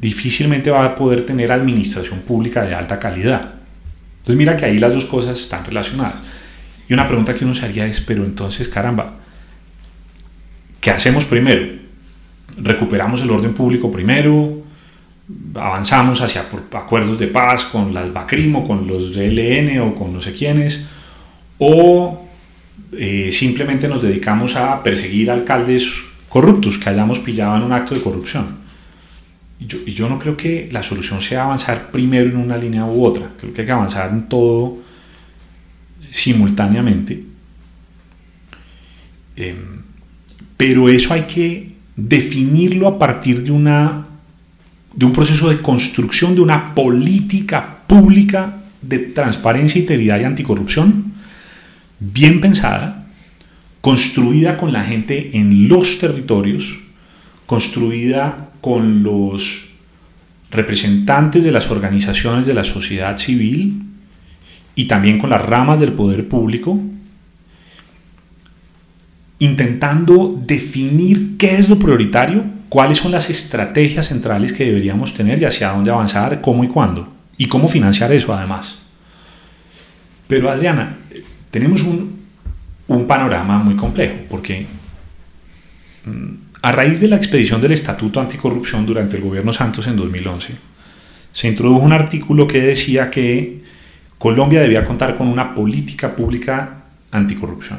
difícilmente 0.00 0.70
va 0.70 0.84
a 0.84 0.94
poder 0.94 1.26
tener 1.26 1.50
administración 1.50 2.20
pública 2.20 2.62
de 2.62 2.74
alta 2.74 2.98
calidad. 2.98 3.54
Entonces 4.18 4.36
mira 4.36 4.56
que 4.56 4.64
ahí 4.66 4.78
las 4.78 4.94
dos 4.94 5.04
cosas 5.04 5.38
están 5.38 5.64
relacionadas. 5.64 6.22
Y 6.88 6.94
una 6.94 7.06
pregunta 7.06 7.34
que 7.34 7.44
uno 7.44 7.54
se 7.54 7.64
haría 7.64 7.86
es, 7.86 8.00
pero 8.00 8.24
entonces, 8.24 8.68
caramba, 8.68 9.14
¿qué 10.80 10.90
hacemos 10.90 11.24
primero? 11.24 11.66
¿Recuperamos 12.56 13.20
el 13.22 13.30
orden 13.30 13.54
público 13.54 13.90
primero? 13.92 14.62
¿Avanzamos 15.54 16.22
hacia 16.22 16.46
acuerdos 16.72 17.18
de 17.18 17.26
paz 17.26 17.64
con 17.64 17.92
las 17.92 18.10
BACRIM 18.12 18.66
con 18.66 18.86
los 18.86 19.12
DLN 19.12 19.80
o 19.80 19.94
con 19.94 20.12
no 20.12 20.22
sé 20.22 20.32
quiénes? 20.32 20.88
¿O 21.58 22.26
eh, 22.92 23.30
simplemente 23.32 23.88
nos 23.88 24.02
dedicamos 24.02 24.56
a 24.56 24.82
perseguir 24.82 25.30
alcaldes 25.30 25.86
corruptos 26.28 26.78
que 26.78 26.88
hayamos 26.88 27.18
pillado 27.18 27.56
en 27.56 27.64
un 27.64 27.72
acto 27.72 27.94
de 27.94 28.00
corrupción? 28.00 28.67
Y 29.60 29.66
yo, 29.66 29.84
yo, 29.84 30.08
no 30.08 30.18
creo 30.18 30.36
que 30.36 30.68
la 30.70 30.82
solución 30.82 31.20
sea 31.20 31.44
avanzar 31.44 31.90
primero 31.90 32.30
en 32.30 32.36
una 32.36 32.56
línea 32.56 32.84
u 32.84 33.04
otra. 33.04 33.32
Creo 33.38 33.52
que 33.52 33.62
hay 33.62 33.66
que 33.66 33.72
avanzar 33.72 34.10
en 34.10 34.28
todo 34.28 34.78
simultáneamente. 36.10 37.24
Em, 39.36 39.82
pero 40.56 40.88
eso 40.88 41.14
hay 41.14 41.22
que 41.22 41.72
definirlo 41.96 42.88
a 42.88 42.98
partir 42.98 43.42
de, 43.42 43.50
una, 43.50 44.06
de 44.94 45.04
un 45.04 45.12
proceso 45.12 45.48
de 45.48 45.60
construcción 45.60 46.34
de 46.34 46.40
una 46.40 46.74
política 46.74 47.78
pública 47.86 48.56
de 48.82 48.98
transparencia, 48.98 49.80
integridad 49.80 50.20
y 50.20 50.24
anticorrupción 50.24 51.12
bien 51.98 52.40
pensada, 52.40 53.06
construida 53.80 54.56
con 54.56 54.72
la 54.72 54.84
gente 54.84 55.36
en 55.36 55.68
los 55.68 55.98
territorios, 55.98 56.78
construida 57.46 58.47
con 58.60 59.02
los 59.02 59.68
representantes 60.50 61.44
de 61.44 61.52
las 61.52 61.70
organizaciones 61.70 62.46
de 62.46 62.54
la 62.54 62.64
sociedad 62.64 63.16
civil 63.18 63.82
y 64.74 64.86
también 64.86 65.18
con 65.18 65.30
las 65.30 65.42
ramas 65.42 65.80
del 65.80 65.92
poder 65.92 66.28
público, 66.28 66.80
intentando 69.40 70.40
definir 70.46 71.36
qué 71.36 71.56
es 71.56 71.68
lo 71.68 71.78
prioritario, 71.78 72.44
cuáles 72.68 72.98
son 72.98 73.12
las 73.12 73.30
estrategias 73.30 74.08
centrales 74.08 74.52
que 74.52 74.64
deberíamos 74.64 75.14
tener 75.14 75.40
y 75.40 75.44
hacia 75.44 75.70
dónde 75.70 75.90
avanzar, 75.90 76.40
cómo 76.40 76.64
y 76.64 76.68
cuándo, 76.68 77.08
y 77.36 77.46
cómo 77.46 77.68
financiar 77.68 78.12
eso 78.12 78.34
además. 78.34 78.78
Pero 80.26 80.50
Adriana, 80.50 80.96
tenemos 81.50 81.82
un, 81.82 82.18
un 82.86 83.06
panorama 83.06 83.58
muy 83.58 83.74
complejo, 83.74 84.16
porque 84.28 84.66
mm, 86.04 86.47
a 86.62 86.72
raíz 86.72 87.00
de 87.00 87.08
la 87.08 87.16
expedición 87.16 87.60
del 87.60 87.72
Estatuto 87.72 88.20
Anticorrupción 88.20 88.84
durante 88.84 89.16
el 89.16 89.22
gobierno 89.22 89.52
Santos 89.52 89.86
en 89.86 89.96
2011, 89.96 90.54
se 91.32 91.48
introdujo 91.48 91.80
un 91.80 91.92
artículo 91.92 92.46
que 92.46 92.60
decía 92.60 93.10
que 93.10 93.62
Colombia 94.18 94.60
debía 94.60 94.84
contar 94.84 95.16
con 95.16 95.28
una 95.28 95.54
política 95.54 96.16
pública 96.16 96.84
anticorrupción. 97.12 97.78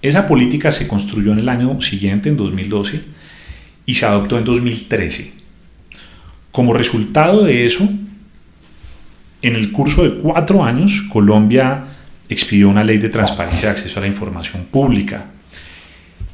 Esa 0.00 0.26
política 0.26 0.70
se 0.70 0.88
construyó 0.88 1.32
en 1.32 1.40
el 1.40 1.48
año 1.48 1.80
siguiente, 1.80 2.28
en 2.28 2.36
2012, 2.36 3.02
y 3.84 3.94
se 3.94 4.06
adoptó 4.06 4.38
en 4.38 4.44
2013. 4.44 5.34
Como 6.50 6.72
resultado 6.72 7.44
de 7.44 7.66
eso, 7.66 7.88
en 9.42 9.54
el 9.54 9.70
curso 9.72 10.04
de 10.04 10.18
cuatro 10.18 10.64
años, 10.64 11.02
Colombia 11.12 11.84
expidió 12.28 12.68
una 12.70 12.84
ley 12.84 12.98
de 12.98 13.10
transparencia 13.10 13.68
y 13.68 13.72
acceso 13.72 13.98
a 13.98 14.02
la 14.02 14.08
información 14.08 14.64
pública, 14.70 15.26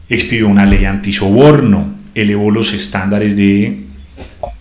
expidió 0.09 0.49
una 0.49 0.67
ley 0.67 0.85
antisoborno, 0.85 1.95
elevó 2.15 2.51
los 2.51 2.73
estándares 2.73 3.37
de 3.37 3.85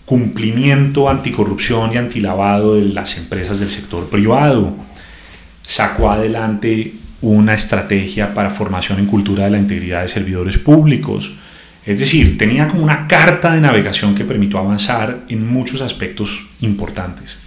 cumplimiento 0.04 1.08
anticorrupción 1.08 1.94
y 1.94 1.96
antilavado 1.96 2.76
de 2.76 2.82
las 2.82 3.16
empresas 3.16 3.60
del 3.60 3.70
sector 3.70 4.08
privado, 4.08 4.76
sacó 5.62 6.10
adelante 6.10 6.94
una 7.20 7.54
estrategia 7.54 8.34
para 8.34 8.50
formación 8.50 8.98
en 8.98 9.06
cultura 9.06 9.44
de 9.44 9.50
la 9.50 9.58
integridad 9.58 10.02
de 10.02 10.08
servidores 10.08 10.58
públicos. 10.58 11.32
Es 11.86 12.00
decir, 12.00 12.36
tenía 12.36 12.68
como 12.68 12.82
una 12.82 13.06
carta 13.06 13.54
de 13.54 13.60
navegación 13.60 14.14
que 14.14 14.24
permitió 14.24 14.58
avanzar 14.58 15.24
en 15.28 15.46
muchos 15.46 15.80
aspectos 15.80 16.46
importantes. 16.60 17.38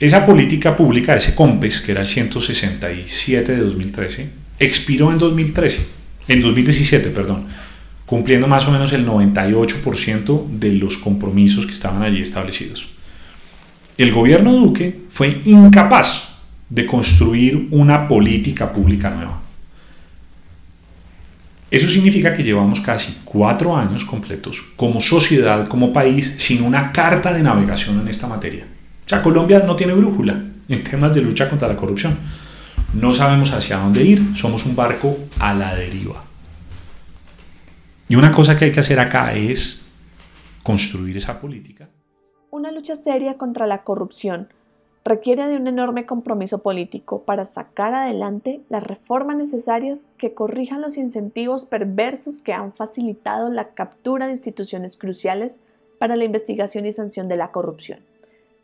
Esa 0.00 0.24
política 0.24 0.76
pública, 0.76 1.14
ese 1.14 1.34
COMPES, 1.34 1.80
que 1.80 1.92
era 1.92 2.02
el 2.02 2.06
167 2.06 3.52
de 3.52 3.60
2013, 3.60 4.30
expiró 4.58 5.10
en 5.12 5.18
2013 5.18 5.97
en 6.28 6.40
2017, 6.40 7.10
perdón, 7.10 7.46
cumpliendo 8.06 8.46
más 8.46 8.66
o 8.66 8.70
menos 8.70 8.92
el 8.92 9.06
98% 9.06 10.46
de 10.50 10.72
los 10.74 10.96
compromisos 10.98 11.66
que 11.66 11.72
estaban 11.72 12.02
allí 12.02 12.20
establecidos. 12.20 12.88
El 13.96 14.12
gobierno 14.12 14.52
Duque 14.52 15.00
fue 15.10 15.40
incapaz 15.44 16.28
de 16.70 16.86
construir 16.86 17.68
una 17.70 18.06
política 18.06 18.72
pública 18.72 19.10
nueva. 19.10 19.40
Eso 21.70 21.88
significa 21.88 22.32
que 22.32 22.42
llevamos 22.42 22.80
casi 22.80 23.18
cuatro 23.24 23.76
años 23.76 24.04
completos 24.04 24.62
como 24.76 25.00
sociedad, 25.00 25.68
como 25.68 25.92
país, 25.92 26.34
sin 26.38 26.62
una 26.62 26.92
carta 26.92 27.32
de 27.32 27.42
navegación 27.42 28.00
en 28.00 28.08
esta 28.08 28.26
materia. 28.26 28.64
O 29.04 29.08
sea, 29.08 29.22
Colombia 29.22 29.62
no 29.66 29.76
tiene 29.76 29.92
brújula 29.92 30.40
en 30.68 30.84
temas 30.84 31.14
de 31.14 31.22
lucha 31.22 31.48
contra 31.48 31.68
la 31.68 31.76
corrupción 31.76 32.16
no 32.94 33.12
sabemos 33.12 33.52
hacia 33.52 33.78
dónde 33.78 34.02
ir, 34.02 34.36
somos 34.36 34.64
un 34.64 34.74
barco 34.74 35.16
a 35.38 35.54
la 35.54 35.74
deriva. 35.74 36.24
Y 38.08 38.16
una 38.16 38.32
cosa 38.32 38.56
que 38.56 38.66
hay 38.66 38.72
que 38.72 38.80
hacer 38.80 38.98
acá 39.00 39.34
es 39.34 39.82
construir 40.62 41.16
esa 41.16 41.40
política. 41.40 41.88
Una 42.50 42.72
lucha 42.72 42.96
seria 42.96 43.36
contra 43.36 43.66
la 43.66 43.84
corrupción 43.84 44.48
requiere 45.04 45.46
de 45.48 45.56
un 45.56 45.66
enorme 45.66 46.06
compromiso 46.06 46.58
político 46.58 47.22
para 47.22 47.44
sacar 47.44 47.94
adelante 47.94 48.60
las 48.68 48.84
reformas 48.84 49.36
necesarias 49.36 50.10
que 50.18 50.34
corrijan 50.34 50.82
los 50.82 50.98
incentivos 50.98 51.64
perversos 51.64 52.40
que 52.40 52.52
han 52.52 52.72
facilitado 52.72 53.48
la 53.48 53.70
captura 53.70 54.26
de 54.26 54.32
instituciones 54.32 54.96
cruciales 54.96 55.60
para 55.98 56.16
la 56.16 56.24
investigación 56.24 56.86
y 56.86 56.92
sanción 56.92 57.28
de 57.28 57.36
la 57.36 57.52
corrupción. 57.52 58.00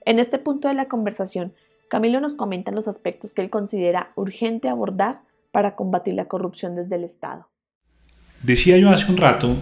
En 0.05 0.19
este 0.19 0.39
punto 0.39 0.69
de 0.69 0.75
la 0.75 0.87
conversación, 0.87 1.55
Camilo 1.95 2.19
nos 2.19 2.35
comenta 2.35 2.73
los 2.73 2.89
aspectos 2.89 3.35
que 3.35 3.43
él 3.43 3.51
considera 3.51 4.11
urgente 4.17 4.69
abordar 4.69 5.21
para 5.53 5.77
combatir 5.77 6.15
la 6.15 6.25
corrupción 6.25 6.75
desde 6.75 6.97
el 6.97 7.05
Estado. 7.05 7.49
Decía 8.43 8.77
yo 8.79 8.91
hace 8.91 9.09
un 9.09 9.17
rato 9.17 9.59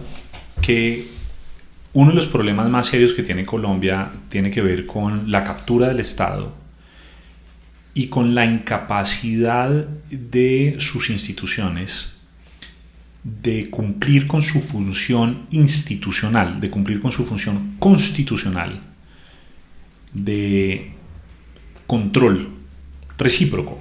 que 0.59 1.09
uno 1.93 2.09
de 2.09 2.15
los 2.15 2.25
problemas 2.25 2.71
más 2.71 2.87
serios 2.87 3.13
que 3.13 3.21
tiene 3.21 3.45
Colombia 3.45 4.13
tiene 4.29 4.49
que 4.49 4.63
ver 4.63 4.87
con 4.87 5.29
la 5.29 5.43
captura 5.43 5.89
del 5.89 5.99
Estado 5.99 6.53
y 7.93 8.07
con 8.07 8.33
la 8.33 8.45
incapacidad 8.45 9.69
de 10.09 10.77
sus 10.79 11.11
instituciones 11.11 12.13
de 13.23 13.69
cumplir 13.69 14.25
con 14.25 14.41
su 14.41 14.59
función 14.59 15.45
institucional, 15.51 16.59
de 16.59 16.71
cumplir 16.71 16.99
con 16.99 17.11
su 17.11 17.25
función 17.25 17.75
constitucional, 17.77 18.81
de 20.13 20.93
control 21.93 22.49
recíproco. 23.19 23.79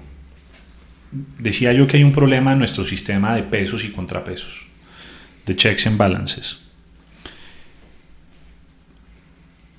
Decía 1.38 1.72
yo 1.72 1.86
que 1.86 1.96
hay 1.96 2.04
un 2.04 2.12
problema 2.12 2.52
en 2.52 2.58
nuestro 2.58 2.84
sistema 2.84 3.34
de 3.34 3.42
pesos 3.42 3.86
y 3.86 3.90
contrapesos, 3.90 4.66
de 5.46 5.56
checks 5.56 5.86
and 5.86 5.96
balances. 5.96 6.60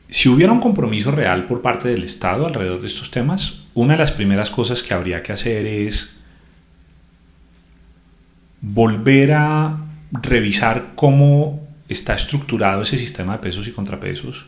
Si 0.10 0.30
hubiera 0.30 0.52
un 0.52 0.60
compromiso 0.60 1.12
real 1.12 1.46
por 1.46 1.62
parte 1.62 1.90
del 1.90 2.04
Estado 2.04 2.48
alrededor 2.48 2.82
de 2.82 2.88
estos 2.88 3.12
temas, 3.12 3.66
una 3.76 3.94
de 3.94 4.00
las 4.00 4.12
primeras 4.12 4.50
cosas 4.50 4.82
que 4.82 4.96
habría 4.96 5.22
que 5.22 5.34
hacer 5.34 5.68
es 5.68 6.16
volver 8.62 9.34
a 9.34 9.78
revisar 10.12 10.94
cómo 10.96 11.68
está 11.88 12.16
estructurado 12.16 12.82
ese 12.82 12.98
sistema 12.98 13.34
de 13.34 13.44
pesos 13.44 13.68
y 13.68 13.72
contrapesos 13.72 14.48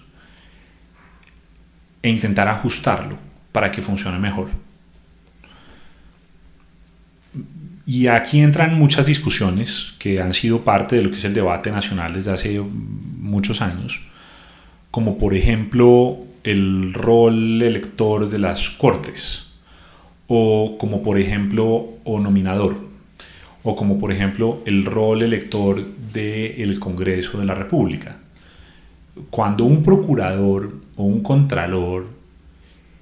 e 2.01 2.09
intentar 2.09 2.47
ajustarlo 2.47 3.34
para 3.55 3.71
que 3.71 3.81
funcione 3.81 4.19
mejor. 4.19 4.49
Y 7.85 8.07
aquí 8.07 8.41
entran 8.41 8.77
muchas 8.77 9.05
discusiones 9.05 9.93
que 9.97 10.19
han 10.19 10.33
sido 10.33 10.65
parte 10.65 10.97
de 10.97 11.03
lo 11.03 11.09
que 11.09 11.15
es 11.15 11.23
el 11.23 11.33
debate 11.33 11.71
nacional 11.71 12.13
desde 12.13 12.33
hace 12.33 12.59
muchos 12.59 13.61
años, 13.61 14.01
como 14.91 15.17
por 15.17 15.33
ejemplo 15.33 16.17
el 16.43 16.93
rol 16.93 17.61
elector 17.61 18.27
de 18.27 18.39
las 18.39 18.71
cortes, 18.71 19.45
o 20.27 20.77
como 20.77 21.01
por 21.01 21.17
ejemplo 21.17 21.93
o 22.03 22.19
nominador, 22.19 22.75
o 23.63 23.73
como 23.77 24.01
por 24.01 24.11
ejemplo 24.11 24.63
el 24.65 24.83
rol 24.83 25.23
elector 25.23 25.81
del 26.11 26.77
Congreso 26.77 27.39
de 27.39 27.45
la 27.45 27.55
República. 27.55 28.17
Cuando 29.29 29.63
un 29.63 29.81
procurador 29.81 30.73
o 30.97 31.03
un 31.03 31.23
contralor 31.23 32.14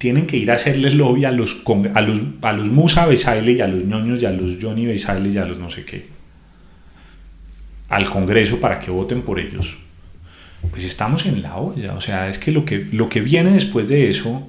tienen 0.04 0.26
que 0.26 0.36
ir 0.36 0.50
a 0.50 0.56
hacerles 0.56 0.92
lobby 0.92 1.24
a 1.24 1.30
los, 1.30 1.62
a 1.94 2.00
los, 2.02 2.20
a 2.42 2.52
los 2.52 2.68
Musa 2.68 3.06
Besaile 3.06 3.52
y 3.52 3.62
a 3.62 3.68
los 3.68 3.86
ñoños 3.86 4.20
y 4.20 4.26
a 4.26 4.32
los 4.32 4.58
Johnny 4.60 4.84
Besaile 4.84 5.30
y 5.30 5.38
a 5.38 5.46
los 5.46 5.58
no 5.58 5.70
sé 5.70 5.86
qué, 5.86 6.08
al 7.88 8.10
Congreso 8.10 8.60
para 8.60 8.78
que 8.78 8.90
voten 8.90 9.22
por 9.22 9.40
ellos, 9.40 9.78
pues 10.70 10.84
estamos 10.84 11.24
en 11.24 11.40
la 11.40 11.56
olla. 11.56 11.94
O 11.94 12.02
sea, 12.02 12.28
es 12.28 12.36
que 12.36 12.52
lo 12.52 12.66
que, 12.66 12.86
lo 12.92 13.08
que 13.08 13.22
viene 13.22 13.52
después 13.52 13.88
de 13.88 14.10
eso 14.10 14.46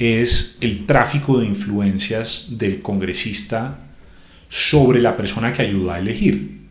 es 0.00 0.58
el 0.60 0.84
tráfico 0.84 1.38
de 1.38 1.46
influencias 1.46 2.48
del 2.58 2.82
congresista 2.82 3.78
sobre 4.48 5.00
la 5.00 5.16
persona 5.16 5.52
que 5.52 5.62
ayuda 5.62 5.94
a 5.94 5.98
elegir. 6.00 6.62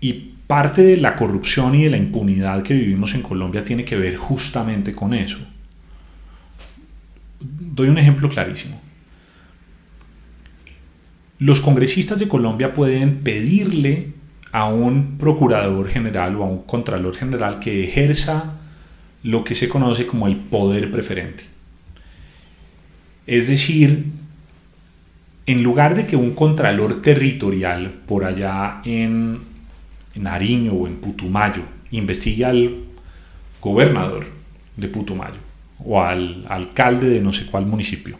Y 0.00 0.12
parte 0.46 0.80
de 0.80 0.96
la 0.96 1.16
corrupción 1.16 1.74
y 1.74 1.84
de 1.84 1.90
la 1.90 1.98
impunidad 1.98 2.62
que 2.62 2.72
vivimos 2.72 3.14
en 3.14 3.20
Colombia 3.20 3.62
tiene 3.62 3.84
que 3.84 3.96
ver 3.96 4.16
justamente 4.16 4.94
con 4.94 5.12
eso. 5.12 5.53
Doy 7.44 7.88
un 7.88 7.98
ejemplo 7.98 8.28
clarísimo. 8.28 8.80
Los 11.38 11.60
congresistas 11.60 12.18
de 12.18 12.28
Colombia 12.28 12.72
pueden 12.72 13.20
pedirle 13.20 14.12
a 14.50 14.66
un 14.66 15.18
procurador 15.18 15.88
general 15.88 16.36
o 16.36 16.44
a 16.44 16.46
un 16.46 16.62
contralor 16.62 17.16
general 17.16 17.58
que 17.58 17.84
ejerza 17.84 18.54
lo 19.22 19.44
que 19.44 19.54
se 19.54 19.68
conoce 19.68 20.06
como 20.06 20.26
el 20.26 20.36
poder 20.36 20.90
preferente. 20.90 21.44
Es 23.26 23.48
decir, 23.48 24.06
en 25.46 25.62
lugar 25.62 25.94
de 25.94 26.06
que 26.06 26.16
un 26.16 26.34
contralor 26.34 27.02
territorial 27.02 27.92
por 28.06 28.24
allá 28.24 28.80
en 28.84 29.40
Nariño 30.14 30.72
o 30.72 30.86
en 30.86 30.96
Putumayo 30.96 31.62
investigue 31.90 32.44
al 32.44 32.76
gobernador 33.60 34.26
de 34.76 34.88
Putumayo 34.88 35.53
o 35.84 36.02
al 36.02 36.44
alcalde 36.48 37.08
de 37.08 37.20
no 37.20 37.32
sé 37.32 37.46
cuál 37.46 37.66
municipio, 37.66 38.18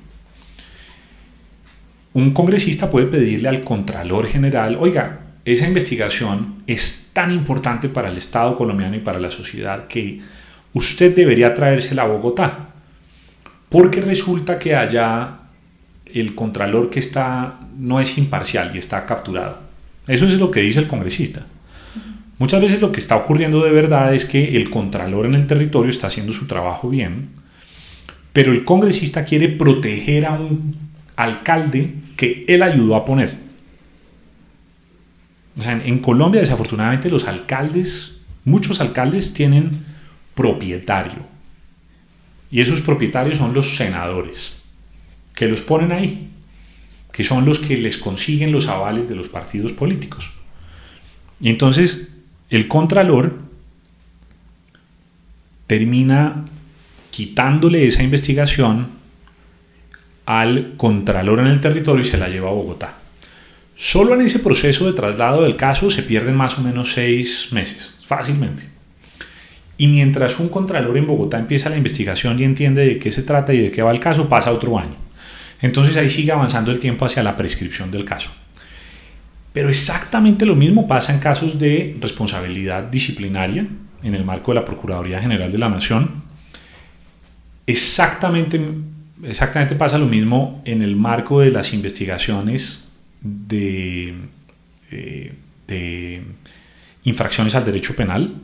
un 2.15 2.33
congresista 2.33 2.91
puede 2.91 3.07
pedirle 3.07 3.49
al 3.49 3.65
contralor 3.65 4.27
general, 4.27 4.77
oiga, 4.81 5.21
esa 5.45 5.67
investigación 5.67 6.63
es 6.67 7.11
tan 7.13 7.33
importante 7.33 7.89
para 7.89 8.09
el 8.09 8.17
Estado 8.17 8.57
colombiano 8.57 8.97
y 8.97 9.01
para 9.01 9.21
la 9.21 9.31
sociedad 9.31 9.87
que 9.89 10.21
usted 10.73 11.15
debería 11.15 11.53
traérsela 11.53 12.03
a 12.03 12.07
Bogotá, 12.07 12.71
porque 13.69 14.01
resulta 14.01 14.59
que 14.59 14.75
allá 14.75 15.39
el 16.07 16.35
contralor 16.35 16.89
que 16.89 17.01
está 17.01 17.59
no 17.77 18.01
es 18.01 18.17
imparcial 18.17 18.71
y 18.75 18.79
está 18.79 19.05
capturado. 19.05 19.59
Eso 20.07 20.27
es 20.27 20.35
lo 20.35 20.51
que 20.51 20.61
dice 20.61 20.81
el 20.81 20.89
congresista. 20.89 21.45
Muchas 22.39 22.61
veces 22.61 22.81
lo 22.81 22.93
que 22.93 23.01
está 23.01 23.17
ocurriendo 23.17 23.65
de 23.65 23.71
verdad 23.71 24.15
es 24.15 24.25
que 24.25 24.57
el 24.57 24.71
contralor 24.71 25.27
en 25.27 25.35
el 25.35 25.47
territorio 25.47 25.91
está 25.91 26.07
haciendo 26.07 26.33
su 26.33 26.47
trabajo 26.47 26.89
bien, 26.89 27.31
pero 28.35 28.51
el 28.51 28.65
congresista 28.65 29.25
quiere 29.25 29.49
proteger 29.49 30.27
a 30.27 30.33
un 30.33 30.77
alcalde 31.15 31.95
que 32.17 32.45
él 32.49 32.65
ayudó 32.65 32.97
a 32.97 33.05
poner. 33.05 33.37
O 35.57 35.63
sea, 35.63 35.81
en 35.83 35.99
Colombia 36.01 36.41
desafortunadamente 36.41 37.09
los 37.09 37.29
alcaldes, 37.29 38.17
muchos 38.45 38.81
alcaldes 38.81 39.33
tienen 39.35 39.85
propietario. 40.35 41.21
Y 42.51 42.61
esos 42.61 42.81
propietarios 42.81 43.39
son 43.39 43.55
los 43.55 43.77
senadores 43.77 44.61
que 45.37 45.47
los 45.47 45.61
ponen 45.61 45.93
ahí, 45.93 46.29
que 47.13 47.23
son 47.23 47.45
los 47.45 47.61
que 47.61 47.77
les 47.77 47.99
consiguen 47.99 48.51
los 48.51 48.67
avales 48.67 49.09
de 49.09 49.15
los 49.15 49.29
partidos 49.29 49.71
políticos. 49.71 50.29
Y 51.41 51.51
entonces 51.51 52.09
el 52.51 52.67
contralor 52.67 53.39
termina 55.69 56.47
quitándole 57.15 57.87
esa 57.87 58.03
investigación 58.03 58.89
al 60.27 60.73
contralor 60.77 61.39
en 61.39 61.47
el 61.47 61.61
territorio 61.61 62.03
y 62.03 62.09
se 62.09 62.19
la 62.19 62.29
lleva 62.29 62.49
a 62.49 62.55
Bogotá. 62.55 62.97
Solo 63.77 64.15
en 64.15 64.23
ese 64.23 64.41
proceso 64.41 64.85
de 64.85 64.95
traslado 64.95 65.45
del 65.45 65.55
caso 65.55 65.93
se 65.93 66.03
pierden 66.03 66.35
más 66.35 66.59
o 66.59 66.61
menos 66.61 66.93
seis 66.93 67.53
meses, 67.53 68.01
fácilmente. 68.03 68.65
Y 69.79 69.87
mientras 69.87 70.41
un 70.41 70.49
contralor 70.49 70.99
en 70.99 71.07
Bogotá 71.07 71.39
empieza 71.39 71.71
la 71.71 71.77
investigación 71.77 72.41
y 72.41 72.43
entiende 72.43 72.85
de 72.85 72.99
qué 72.99 73.13
se 73.13 73.23
trata 73.23 73.55
y 73.55 73.61
de 73.61 73.71
qué 73.71 73.83
va 73.83 73.93
el 73.93 74.01
caso, 74.01 74.29
pasa 74.29 74.51
otro 74.51 74.77
año. 74.77 74.97
Entonces 75.63 75.97
ahí 75.97 76.11
sigue 76.11 76.33
avanzando 76.33 76.73
el 76.73 76.81
tiempo 76.81 77.05
hacia 77.05 77.23
la 77.23 77.37
prescripción 77.37 77.93
del 77.93 78.05
caso. 78.05 78.31
Pero 79.53 79.69
exactamente 79.69 80.47
lo 80.47 80.57
mismo 80.57 80.89
pasa 80.89 81.15
en 81.15 81.21
casos 81.21 81.61
de 81.61 81.97
responsabilidad 82.01 82.83
disciplinaria 82.83 83.69
en 84.03 84.15
el 84.17 84.25
marco 84.25 84.51
de 84.51 84.57
la 84.57 84.65
Procuraduría 84.65 85.21
General 85.21 85.53
de 85.53 85.59
la 85.59 85.69
Nación. 85.69 86.24
Exactamente, 87.67 88.61
exactamente 89.23 89.75
pasa 89.75 89.99
lo 89.99 90.07
mismo 90.07 90.63
en 90.65 90.83
el 90.83 90.97
marco 90.97 91.41
de 91.41 91.51
las 91.51 91.73
investigaciones 91.73 92.85
de, 93.21 94.15
eh, 94.91 95.33
de 95.67 96.23
infracciones 97.05 97.55
al 97.55 97.65
derecho 97.65 97.97
penal. 97.97 98.35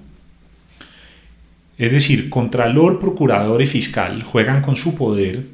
Es 1.77 1.93
decir, 1.93 2.29
Contralor, 2.31 3.01
Procurador 3.01 3.61
y 3.63 3.67
Fiscal 3.67 4.23
juegan 4.23 4.63
con 4.63 4.77
su 4.77 4.97
poder 4.97 5.45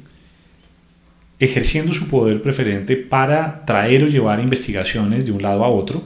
ejerciendo 1.39 1.93
su 1.93 2.07
poder 2.07 2.41
preferente 2.41 2.95
para 2.95 3.63
traer 3.65 4.03
o 4.03 4.07
llevar 4.07 4.39
investigaciones 4.39 5.25
de 5.25 5.31
un 5.31 5.41
lado 5.41 5.63
a 5.63 5.69
otro, 5.69 6.03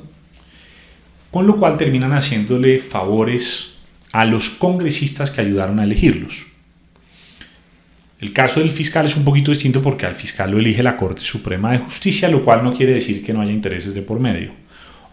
con 1.32 1.48
lo 1.48 1.56
cual 1.56 1.78
terminan 1.78 2.12
haciéndole 2.12 2.80
favores 2.80 3.74
a 4.12 4.26
los 4.26 4.50
congresistas 4.50 5.32
que 5.32 5.42
ayudaron 5.42 5.80
a 5.80 5.86
elegirlos. 5.86 6.51
El 8.22 8.34
caso 8.34 8.60
del 8.60 8.72
fiscal 8.72 9.06
es 9.08 9.18
un 9.18 9.26
poquito 9.26 9.52
distinto 9.52 9.82
porque 9.82 10.06
al 10.06 10.16
fiscal 10.16 10.52
lo 10.52 10.60
elige 10.60 10.84
la 10.84 10.96
Corte 10.96 11.24
Suprema 11.24 11.72
de 11.72 11.80
Justicia, 11.80 12.30
lo 12.30 12.46
cual 12.46 12.64
no 12.64 12.74
quiere 12.74 12.94
decir 12.94 13.24
que 13.24 13.34
no 13.34 13.42
haya 13.42 13.52
intereses 13.52 13.94
de 13.94 14.04
por 14.04 14.20
medio 14.20 14.52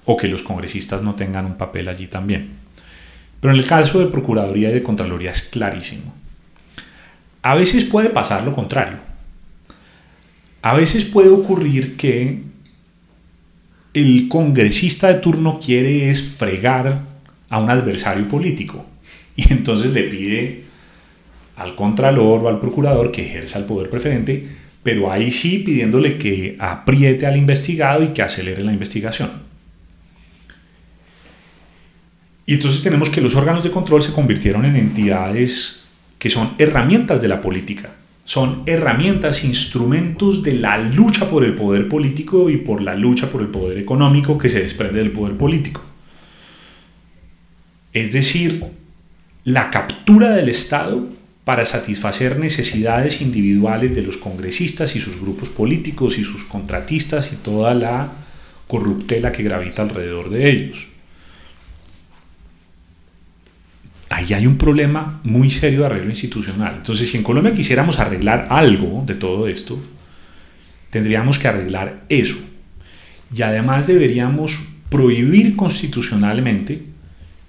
o 0.04 0.16
que 0.16 0.28
los 0.28 0.42
congresistas 0.42 1.02
no 1.02 1.14
tengan 1.14 1.46
un 1.46 1.56
papel 1.56 1.88
allí 1.88 2.06
también. 2.06 2.50
Pero 3.40 3.52
en 3.52 3.60
el 3.60 3.66
caso 3.66 3.98
de 3.98 4.06
Procuraduría 4.06 4.70
y 4.70 4.74
de 4.74 4.82
Contraloría 4.82 5.30
es 5.30 5.42
clarísimo. 5.42 6.14
A 7.42 7.54
veces 7.54 7.84
puede 7.84 8.10
pasar 8.10 8.44
lo 8.44 8.52
contrario 8.52 9.08
a 10.62 10.74
veces 10.74 11.04
puede 11.04 11.28
ocurrir 11.28 11.96
que 11.96 12.42
el 13.94 14.28
congresista 14.28 15.08
de 15.08 15.20
turno 15.20 15.58
quiere 15.64 16.10
es 16.10 16.22
fregar 16.22 17.04
a 17.48 17.58
un 17.58 17.70
adversario 17.70 18.28
político 18.28 18.84
y 19.36 19.52
entonces 19.52 19.92
le 19.92 20.02
pide 20.04 20.64
al 21.58 21.74
contralor 21.74 22.44
o 22.44 22.48
al 22.48 22.60
procurador 22.60 23.10
que 23.10 23.26
ejerza 23.26 23.58
el 23.58 23.64
poder 23.64 23.90
preferente, 23.90 24.46
pero 24.82 25.10
ahí 25.10 25.30
sí 25.30 25.58
pidiéndole 25.58 26.16
que 26.16 26.56
apriete 26.58 27.26
al 27.26 27.36
investigado 27.36 28.02
y 28.02 28.08
que 28.08 28.22
acelere 28.22 28.62
la 28.62 28.72
investigación. 28.72 29.30
Y 32.46 32.54
entonces 32.54 32.82
tenemos 32.82 33.10
que 33.10 33.20
los 33.20 33.34
órganos 33.34 33.62
de 33.62 33.70
control 33.70 34.02
se 34.02 34.12
convirtieron 34.12 34.64
en 34.64 34.76
entidades 34.76 35.84
que 36.18 36.30
son 36.30 36.52
herramientas 36.58 37.20
de 37.20 37.28
la 37.28 37.42
política, 37.42 37.90
son 38.24 38.62
herramientas, 38.66 39.44
instrumentos 39.44 40.42
de 40.42 40.54
la 40.54 40.78
lucha 40.78 41.28
por 41.28 41.44
el 41.44 41.54
poder 41.54 41.88
político 41.88 42.48
y 42.50 42.58
por 42.58 42.80
la 42.82 42.94
lucha 42.94 43.30
por 43.30 43.42
el 43.42 43.48
poder 43.48 43.78
económico 43.78 44.38
que 44.38 44.48
se 44.48 44.62
desprende 44.62 45.00
del 45.00 45.12
poder 45.12 45.36
político. 45.36 45.82
Es 47.92 48.12
decir, 48.12 48.64
la 49.44 49.70
captura 49.70 50.30
del 50.30 50.48
Estado 50.48 51.17
para 51.48 51.64
satisfacer 51.64 52.38
necesidades 52.38 53.22
individuales 53.22 53.94
de 53.94 54.02
los 54.02 54.18
congresistas 54.18 54.94
y 54.96 55.00
sus 55.00 55.18
grupos 55.18 55.48
políticos 55.48 56.18
y 56.18 56.22
sus 56.22 56.44
contratistas 56.44 57.32
y 57.32 57.36
toda 57.36 57.72
la 57.72 58.12
corruptela 58.66 59.32
que 59.32 59.44
gravita 59.44 59.80
alrededor 59.80 60.28
de 60.28 60.50
ellos. 60.50 60.86
Ahí 64.10 64.34
hay 64.34 64.46
un 64.46 64.58
problema 64.58 65.22
muy 65.24 65.48
serio 65.48 65.80
de 65.80 65.86
arreglo 65.86 66.10
institucional. 66.10 66.74
Entonces, 66.76 67.10
si 67.10 67.16
en 67.16 67.22
Colombia 67.22 67.54
quisiéramos 67.54 67.98
arreglar 67.98 68.48
algo 68.50 69.04
de 69.06 69.14
todo 69.14 69.48
esto, 69.48 69.82
tendríamos 70.90 71.38
que 71.38 71.48
arreglar 71.48 72.04
eso. 72.10 72.36
Y 73.34 73.40
además 73.40 73.86
deberíamos 73.86 74.60
prohibir 74.90 75.56
constitucionalmente 75.56 76.87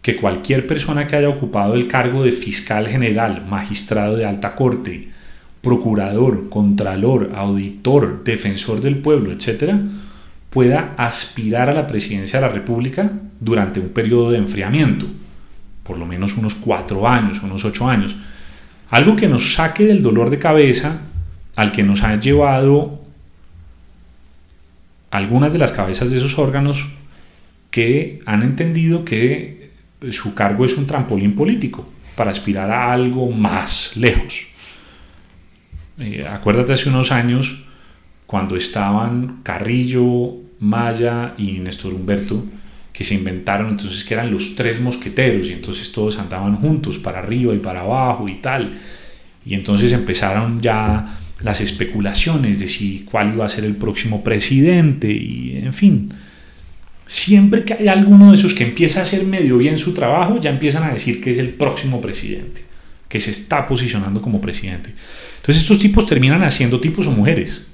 que 0.10 0.16
cualquier 0.16 0.66
persona 0.66 1.06
que 1.06 1.16
haya 1.16 1.30
ocupado 1.30 1.76
el 1.76 1.88
cargo 1.88 2.24
de 2.24 2.32
fiscal 2.32 2.88
general, 2.88 3.46
magistrado 3.48 4.16
de 4.16 4.26
alta 4.26 4.56
corte, 4.56 5.10
procurador, 5.62 6.50
contralor, 6.50 7.32
auditor, 7.36 8.24
defensor 8.24 8.82
del 8.82 8.98
pueblo, 8.98 9.32
etc., 9.32 9.76
pueda 10.50 10.96
aspirar 10.98 11.70
a 11.70 11.76
la 11.76 11.86
presidencia 11.86 12.40
de 12.40 12.48
la 12.48 12.52
República 12.52 13.12
durante 13.40 13.80
un 13.80 13.90
periodo 13.90 14.32
de 14.32 14.40
enfriamiento, 14.40 15.06
por 15.84 16.00
lo 16.00 16.08
menos 16.08 16.38
unos 16.38 16.56
cuatro 16.56 17.08
años, 17.08 17.44
unos 17.44 17.64
ocho 17.64 17.88
años. 17.88 18.16
Algo 18.90 19.16
que 19.16 19.28
nos 19.28 19.54
saque 19.54 19.86
del 19.86 20.02
dolor 20.02 20.32
de 20.32 20.40
cabeza 20.40 21.02
al 21.56 21.72
que 21.72 21.84
nos 21.84 22.02
ha 22.02 22.20
llevado 22.20 23.00
algunas 25.12 25.54
de 25.54 25.60
las 25.60 25.72
cabezas 25.72 26.10
de 26.10 26.18
esos 26.18 26.40
órganos 26.40 26.88
que 27.70 28.24
han 28.26 28.42
entendido 28.42 29.06
que 29.06 29.59
su 30.12 30.34
cargo 30.34 30.66
es 30.66 30.76
un 30.78 30.86
trampolín 30.86 31.36
político 31.36 31.88
para 32.16 32.32
aspirar 32.32 32.72
a 32.72 32.92
algo 32.92 33.32
más 33.32 33.96
lejos. 33.96 34.48
Eh, 36.00 36.26
acuérdate 36.30 36.74
hace 36.74 36.90
unos 36.90 37.12
años 37.12 37.64
cuando 38.26 38.56
estaban 38.56 39.40
Carrillo, 39.44 40.36
Maya 40.60 41.34
y 41.38 41.60
Néstor 41.60 41.94
Humberto, 41.94 42.46
que 42.94 43.04
se 43.04 43.16
inventaron 43.16 43.70
entonces 43.70 44.04
que 44.04 44.14
eran 44.14 44.32
los 44.32 44.56
tres 44.56 44.80
mosqueteros 44.80 45.48
y 45.48 45.54
entonces 45.54 45.92
todos 45.92 46.18
andaban 46.20 46.56
juntos 46.58 46.98
para 46.98 47.20
arriba 47.20 47.54
y 47.54 47.60
para 47.60 47.82
abajo 47.82 48.28
y 48.28 48.36
tal. 48.36 48.74
Y 49.46 49.54
entonces 49.54 49.92
empezaron 49.94 50.62
ya 50.62 51.20
las 51.42 51.62
especulaciones 51.62 52.60
de 52.60 52.68
si 52.68 53.06
cuál 53.10 53.34
iba 53.34 53.46
a 53.46 53.50
ser 53.50 53.64
el 53.64 53.76
próximo 53.76 54.24
presidente 54.24 55.12
y 55.12 55.58
en 55.64 55.74
fin 55.74 56.10
siempre 57.10 57.66
que 57.66 57.74
hay 57.74 57.88
alguno 57.88 58.30
de 58.30 58.38
esos 58.38 58.54
que 58.54 58.64
empieza 58.64 59.00
a 59.00 59.02
hacer 59.02 59.24
medio 59.24 59.58
bien 59.58 59.80
su 59.80 59.96
trabajo, 59.96 60.40
ya 60.40 60.52
empiezan 60.52 60.84
a 60.84 60.94
decir 60.94 61.20
que 61.20 61.32
es 61.32 61.40
el 61.40 61.50
próximo 61.50 62.00
presidente, 62.00 62.62
que 63.08 63.20
se 63.20 63.32
está 63.32 63.68
posicionando 63.68 64.22
como 64.22 64.40
presidente. 64.40 64.94
Entonces 65.38 65.64
estos 65.64 65.80
tipos 65.80 66.06
terminan 66.06 66.44
haciendo 66.44 66.80
tipos 66.80 67.08
o 67.08 67.12
mujeres, 67.12 67.66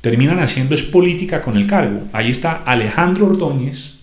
terminan 0.00 0.40
haciendo 0.40 0.74
es 0.74 0.82
política 0.82 1.40
con 1.40 1.56
el 1.56 1.68
cargo. 1.68 2.08
Ahí 2.12 2.30
está 2.30 2.64
Alejandro 2.66 3.26
Ordóñez, 3.26 4.00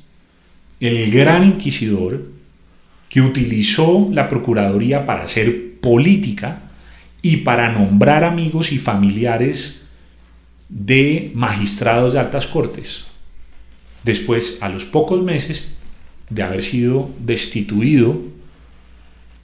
el 0.79 1.11
gran 1.11 1.43
inquisidor, 1.43 2.29
que 3.09 3.19
utilizó 3.19 4.07
la 4.13 4.29
Procuraduría 4.29 5.05
para 5.05 5.23
hacer 5.23 5.81
política 5.81 6.61
y 7.21 7.37
para 7.37 7.73
nombrar 7.73 8.23
amigos 8.23 8.71
y 8.71 8.77
familiares 8.77 9.83
de 10.69 11.29
magistrados 11.35 12.13
de 12.13 12.19
altas 12.19 12.47
cortes. 12.47 13.10
Después, 14.03 14.57
a 14.61 14.69
los 14.69 14.85
pocos 14.85 15.21
meses 15.21 15.77
de 16.29 16.43
haber 16.43 16.63
sido 16.63 17.09
destituido 17.19 18.19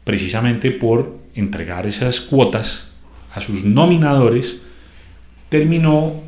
precisamente 0.04 0.72
por 0.72 1.18
entregar 1.36 1.86
esas 1.86 2.22
cuotas 2.22 2.92
a 3.34 3.42
sus 3.42 3.66
nominadores, 3.66 4.64
terminó 5.50 6.22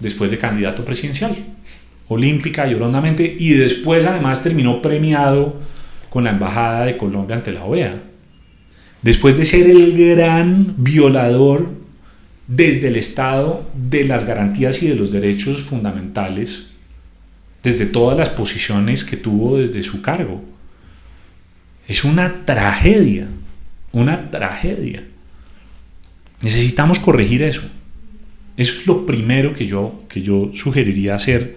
después 0.00 0.30
de 0.30 0.38
candidato 0.38 0.84
presidencial, 0.84 1.36
olímpica 2.08 2.68
y 2.68 2.74
hondamente, 2.74 3.36
y 3.38 3.54
después 3.54 4.04
además 4.04 4.42
terminó 4.42 4.82
premiado 4.82 5.56
con 6.10 6.24
la 6.24 6.30
Embajada 6.30 6.84
de 6.84 6.96
Colombia 6.96 7.36
ante 7.36 7.52
la 7.52 7.64
OEA. 7.64 8.02
Después 9.00 9.38
de 9.38 9.44
ser 9.44 9.70
el 9.70 9.96
gran 9.96 10.74
violador 10.78 11.70
desde 12.46 12.88
el 12.88 12.96
Estado 12.96 13.64
de 13.74 14.04
las 14.04 14.26
garantías 14.26 14.82
y 14.82 14.88
de 14.88 14.96
los 14.96 15.10
derechos 15.12 15.62
fundamentales 15.62 16.73
desde 17.64 17.86
todas 17.86 18.16
las 18.16 18.28
posiciones 18.28 19.04
que 19.04 19.16
tuvo 19.16 19.56
desde 19.56 19.82
su 19.82 20.02
cargo. 20.02 20.42
Es 21.88 22.04
una 22.04 22.44
tragedia, 22.44 23.26
una 23.90 24.30
tragedia. 24.30 25.02
Necesitamos 26.42 26.98
corregir 26.98 27.42
eso. 27.42 27.62
Eso 28.56 28.80
es 28.80 28.86
lo 28.86 29.06
primero 29.06 29.54
que 29.54 29.66
yo, 29.66 30.02
que 30.08 30.22
yo 30.22 30.50
sugeriría 30.54 31.14
hacer 31.14 31.56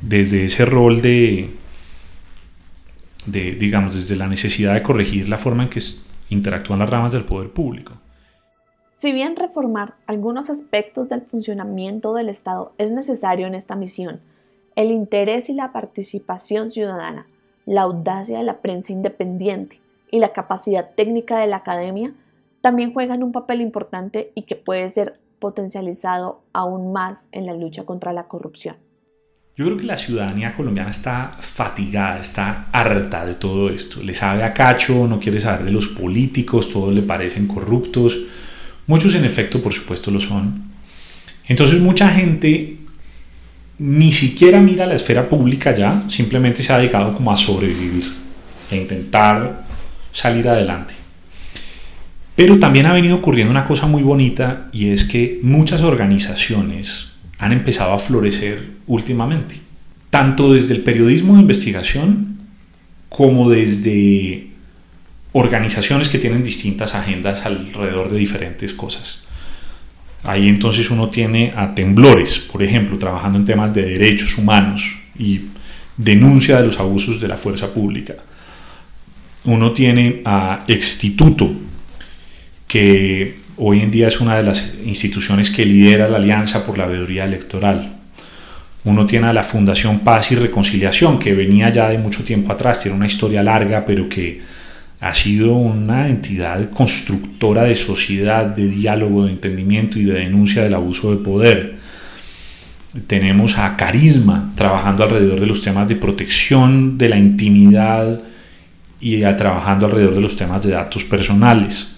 desde 0.00 0.44
ese 0.44 0.64
rol 0.64 1.02
de, 1.02 1.50
de, 3.26 3.56
digamos, 3.56 3.94
desde 3.94 4.14
la 4.14 4.28
necesidad 4.28 4.74
de 4.74 4.82
corregir 4.82 5.28
la 5.28 5.38
forma 5.38 5.64
en 5.64 5.68
que 5.68 5.82
interactúan 6.30 6.78
las 6.78 6.88
ramas 6.88 7.12
del 7.12 7.24
poder 7.24 7.50
público. 7.50 7.94
Si 8.92 9.12
bien 9.12 9.36
reformar 9.36 9.96
algunos 10.06 10.48
aspectos 10.50 11.08
del 11.08 11.22
funcionamiento 11.22 12.14
del 12.14 12.28
Estado 12.28 12.74
es 12.78 12.92
necesario 12.92 13.46
en 13.46 13.54
esta 13.54 13.76
misión, 13.76 14.20
el 14.76 14.90
interés 14.90 15.48
y 15.48 15.54
la 15.54 15.72
participación 15.72 16.70
ciudadana, 16.70 17.26
la 17.64 17.82
audacia 17.82 18.38
de 18.38 18.44
la 18.44 18.60
prensa 18.60 18.92
independiente 18.92 19.80
y 20.10 20.20
la 20.20 20.32
capacidad 20.32 20.90
técnica 20.94 21.38
de 21.38 21.48
la 21.48 21.56
academia 21.56 22.12
también 22.60 22.92
juegan 22.92 23.22
un 23.22 23.32
papel 23.32 23.60
importante 23.60 24.32
y 24.34 24.42
que 24.42 24.54
puede 24.54 24.88
ser 24.88 25.18
potencializado 25.38 26.42
aún 26.52 26.92
más 26.92 27.28
en 27.32 27.46
la 27.46 27.54
lucha 27.54 27.84
contra 27.84 28.12
la 28.12 28.28
corrupción. 28.28 28.76
Yo 29.56 29.64
creo 29.64 29.78
que 29.78 29.84
la 29.84 29.96
ciudadanía 29.96 30.54
colombiana 30.54 30.90
está 30.90 31.34
fatigada, 31.40 32.20
está 32.20 32.66
harta 32.72 33.24
de 33.24 33.34
todo 33.34 33.70
esto. 33.70 34.02
Le 34.02 34.12
sabe 34.12 34.44
a 34.44 34.52
cacho, 34.52 35.06
no 35.06 35.18
quiere 35.18 35.40
saber 35.40 35.64
de 35.64 35.72
los 35.72 35.86
políticos, 35.86 36.70
todos 36.70 36.92
le 36.92 37.00
parecen 37.00 37.46
corruptos. 37.46 38.18
Muchos 38.86 39.14
en 39.14 39.24
efecto, 39.24 39.62
por 39.62 39.72
supuesto, 39.72 40.10
lo 40.10 40.20
son. 40.20 40.62
Entonces 41.48 41.80
mucha 41.80 42.10
gente 42.10 42.78
ni 43.78 44.12
siquiera 44.12 44.60
mira 44.60 44.86
la 44.86 44.94
esfera 44.94 45.28
pública 45.28 45.74
ya, 45.74 46.02
simplemente 46.08 46.62
se 46.62 46.72
ha 46.72 46.78
dedicado 46.78 47.14
como 47.14 47.30
a 47.30 47.36
sobrevivir, 47.36 48.04
a 48.70 48.74
intentar 48.74 49.66
salir 50.12 50.48
adelante. 50.48 50.94
Pero 52.34 52.58
también 52.58 52.86
ha 52.86 52.92
venido 52.92 53.16
ocurriendo 53.16 53.50
una 53.50 53.64
cosa 53.64 53.86
muy 53.86 54.02
bonita 54.02 54.68
y 54.72 54.90
es 54.90 55.04
que 55.04 55.40
muchas 55.42 55.82
organizaciones 55.82 57.08
han 57.38 57.52
empezado 57.52 57.92
a 57.92 57.98
florecer 57.98 58.76
últimamente, 58.86 59.56
tanto 60.10 60.52
desde 60.52 60.74
el 60.74 60.82
periodismo 60.82 61.34
de 61.34 61.40
investigación 61.40 62.38
como 63.08 63.50
desde 63.50 64.48
organizaciones 65.32 66.08
que 66.08 66.18
tienen 66.18 66.42
distintas 66.42 66.94
agendas 66.94 67.44
alrededor 67.44 68.10
de 68.10 68.18
diferentes 68.18 68.72
cosas. 68.72 69.25
Ahí 70.26 70.48
entonces 70.48 70.90
uno 70.90 71.08
tiene 71.08 71.52
a 71.54 71.72
temblores, 71.72 72.40
por 72.40 72.60
ejemplo, 72.60 72.98
trabajando 72.98 73.38
en 73.38 73.44
temas 73.44 73.72
de 73.72 73.82
derechos 73.82 74.36
humanos 74.36 74.96
y 75.16 75.42
denuncia 75.96 76.58
de 76.58 76.66
los 76.66 76.80
abusos 76.80 77.20
de 77.20 77.28
la 77.28 77.36
fuerza 77.36 77.72
pública. 77.72 78.14
Uno 79.44 79.72
tiene 79.72 80.22
a 80.24 80.64
Exstituto, 80.66 81.48
que 82.66 83.36
hoy 83.56 83.80
en 83.80 83.92
día 83.92 84.08
es 84.08 84.20
una 84.20 84.36
de 84.36 84.42
las 84.42 84.74
instituciones 84.84 85.48
que 85.48 85.64
lidera 85.64 86.08
la 86.08 86.16
Alianza 86.16 86.66
por 86.66 86.76
la 86.76 86.86
Veeduría 86.86 87.24
Electoral. 87.24 87.94
Uno 88.82 89.06
tiene 89.06 89.28
a 89.28 89.32
la 89.32 89.44
Fundación 89.44 90.00
Paz 90.00 90.32
y 90.32 90.34
Reconciliación, 90.34 91.20
que 91.20 91.34
venía 91.34 91.70
ya 91.70 91.88
de 91.88 91.98
mucho 91.98 92.24
tiempo 92.24 92.52
atrás, 92.52 92.82
tiene 92.82 92.96
una 92.96 93.06
historia 93.06 93.44
larga, 93.44 93.84
pero 93.86 94.08
que 94.08 94.40
ha 95.00 95.14
sido 95.14 95.54
una 95.54 96.08
entidad 96.08 96.70
constructora 96.70 97.64
de 97.64 97.74
sociedad, 97.74 98.46
de 98.46 98.68
diálogo, 98.68 99.26
de 99.26 99.32
entendimiento 99.32 99.98
y 99.98 100.04
de 100.04 100.14
denuncia 100.20 100.62
del 100.62 100.74
abuso 100.74 101.10
de 101.10 101.22
poder. 101.22 101.76
Tenemos 103.06 103.58
a 103.58 103.76
Carisma 103.76 104.52
trabajando 104.54 105.04
alrededor 105.04 105.38
de 105.40 105.46
los 105.46 105.60
temas 105.60 105.86
de 105.86 105.96
protección 105.96 106.96
de 106.96 107.10
la 107.10 107.18
intimidad 107.18 108.20
y 109.00 109.20
trabajando 109.20 109.86
alrededor 109.86 110.14
de 110.14 110.22
los 110.22 110.36
temas 110.36 110.62
de 110.62 110.70
datos 110.70 111.04
personales. 111.04 111.94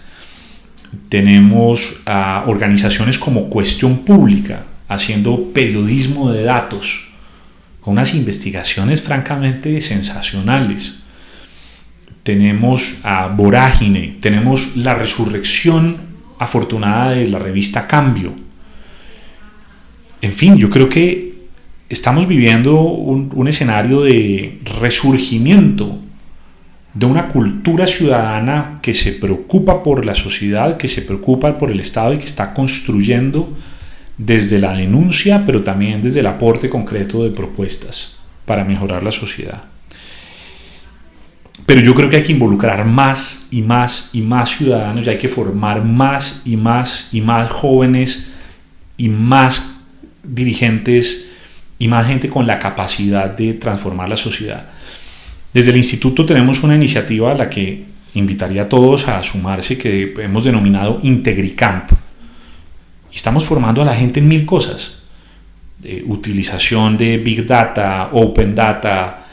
Tenemos 1.07 2.01
a 2.05 2.43
organizaciones 2.47 3.17
como 3.17 3.49
Cuestión 3.49 3.99
Pública 3.99 4.65
haciendo 4.89 5.53
periodismo 5.53 6.31
de 6.31 6.43
datos 6.43 7.07
con 7.79 7.93
unas 7.93 8.13
investigaciones 8.13 9.01
francamente 9.01 9.79
sensacionales. 9.79 11.03
Tenemos 12.29 12.97
a 13.01 13.27
Vorágine, 13.29 14.17
tenemos 14.21 14.75
la 14.75 14.93
resurrección 14.93 15.97
afortunada 16.37 17.13
de 17.13 17.25
la 17.25 17.39
revista 17.39 17.87
Cambio. 17.87 18.33
En 20.21 20.33
fin, 20.33 20.55
yo 20.55 20.69
creo 20.69 20.89
que 20.89 21.33
estamos 21.89 22.27
viviendo 22.27 22.81
un, 22.81 23.47
escenario 23.47 24.01
de 24.01 24.59
resurgimiento 24.79 25.97
de 26.93 27.07
una 27.07 27.29
cultura 27.29 27.87
ciudadana 27.87 28.77
que 28.83 28.93
se 28.93 29.13
preocupa 29.13 29.81
por 29.81 30.05
la 30.05 30.13
sociedad, 30.13 30.77
que 30.77 30.87
se 30.87 31.01
preocupa 31.01 31.57
por 31.57 31.71
el 31.71 31.79
Estado 31.79 32.13
y 32.13 32.19
que 32.19 32.25
está 32.25 32.53
construyendo 32.53 33.57
desde 34.19 34.59
la 34.59 34.73
denuncia, 34.73 35.45
pero 35.47 35.63
también 35.63 36.03
desde 36.03 36.19
el 36.19 36.27
aporte 36.27 36.69
concreto 36.69 37.23
de 37.23 37.31
propuestas 37.31 38.19
para 38.45 38.63
mejorar 38.63 39.01
la 39.01 39.11
sociedad. 39.11 39.63
Pero 41.69 41.81
yo 41.81 41.93
creo 41.93 42.09
que 42.09 42.15
hay 42.15 42.23
que 42.23 42.31
involucrar 42.31 42.83
más 42.83 43.45
y 43.51 43.61
más 43.61 44.09
y 44.11 44.21
más 44.21 44.57
ciudadanos 44.57 45.05
y 45.05 45.09
hay 45.11 45.19
que 45.19 45.27
formar 45.27 45.83
más 45.83 46.41
y 46.43 46.57
más 46.57 47.07
y 47.11 47.21
más 47.21 47.47
jóvenes 47.51 48.27
y 48.97 49.07
más 49.07 49.75
dirigentes 50.23 51.29
y 51.77 51.87
más 51.87 52.07
gente 52.07 52.27
con 52.27 52.47
la 52.47 52.57
capacidad 52.57 53.29
de 53.29 53.53
transformar 53.53 54.09
la 54.09 54.17
sociedad. 54.17 54.67
Desde 55.53 55.69
el 55.69 55.77
instituto 55.77 56.25
tenemos 56.25 56.63
una 56.63 56.73
iniciativa 56.73 57.33
a 57.33 57.35
la 57.35 57.51
que 57.51 57.85
invitaría 58.15 58.63
a 58.63 58.67
todos 58.67 59.07
a 59.07 59.21
sumarse 59.21 59.77
que 59.77 60.15
hemos 60.17 60.45
denominado 60.45 60.99
Integricamp. 61.03 61.91
Estamos 63.13 63.45
formando 63.45 63.83
a 63.83 63.85
la 63.85 63.93
gente 63.93 64.19
en 64.19 64.27
mil 64.27 64.43
cosas. 64.43 65.03
utilización 66.07 66.97
de 66.97 67.19
Big 67.19 67.45
Data, 67.45 68.09
Open 68.11 68.55
Data, 68.55 69.27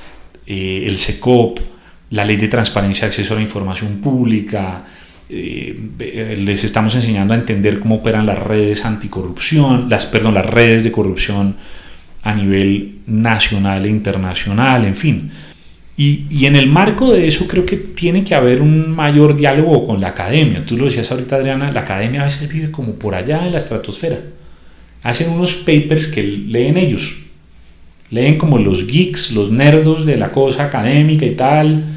eh, 0.46 0.84
el 0.86 0.98
SECOP, 0.98 1.75
la 2.10 2.24
ley 2.24 2.36
de 2.36 2.48
transparencia 2.48 3.08
acceso 3.08 3.34
a 3.34 3.36
la 3.36 3.42
información 3.42 3.98
pública. 3.98 4.84
Eh, 5.28 6.36
les 6.38 6.62
estamos 6.64 6.94
enseñando 6.94 7.34
a 7.34 7.36
entender 7.36 7.80
cómo 7.80 7.96
operan 7.96 8.26
las 8.26 8.38
redes 8.38 8.84
anticorrupción, 8.84 9.88
las, 9.88 10.06
perdón, 10.06 10.34
las 10.34 10.46
redes 10.46 10.84
de 10.84 10.92
corrupción 10.92 11.56
a 12.22 12.34
nivel 12.34 12.98
nacional 13.06 13.86
e 13.86 13.88
internacional, 13.88 14.84
en 14.84 14.96
fin. 14.96 15.30
Y, 15.96 16.44
en 16.44 16.56
el 16.56 16.66
marco 16.66 17.12
de 17.12 17.26
eso 17.26 17.46
creo 17.48 17.64
que 17.64 17.76
tiene 17.76 18.22
que 18.22 18.34
haber 18.34 18.60
un 18.60 18.94
mayor 18.94 19.34
diálogo 19.34 19.86
con 19.86 20.00
la 20.00 20.08
academia. 20.08 20.64
Tú 20.66 20.76
lo 20.76 20.84
decías 20.84 21.10
ahorita, 21.10 21.36
Adriana, 21.36 21.72
la 21.72 21.80
academia 21.80 22.20
a 22.20 22.24
veces 22.24 22.48
vive 22.52 22.70
como 22.70 22.94
por 22.94 23.14
allá 23.14 23.46
en 23.46 23.52
la 23.52 23.58
estratosfera. 23.58 24.20
Hacen 25.02 25.30
unos 25.30 25.54
papers 25.54 26.06
que 26.06 26.22
leen 26.22 26.76
ellos. 26.76 27.16
Leen 28.10 28.36
como 28.36 28.58
los 28.58 28.86
geeks, 28.86 29.30
los 29.30 29.50
nerdos 29.50 30.04
de 30.04 30.16
la 30.16 30.32
cosa 30.32 30.64
académica 30.64 31.24
y 31.24 31.34
tal. 31.34 31.95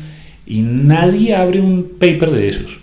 Y 0.49 0.61
nadie 0.61 1.33
abre 1.33 1.61
un 1.61 1.91
paper 1.97 2.31
de 2.31 2.47
esos. 2.49 2.79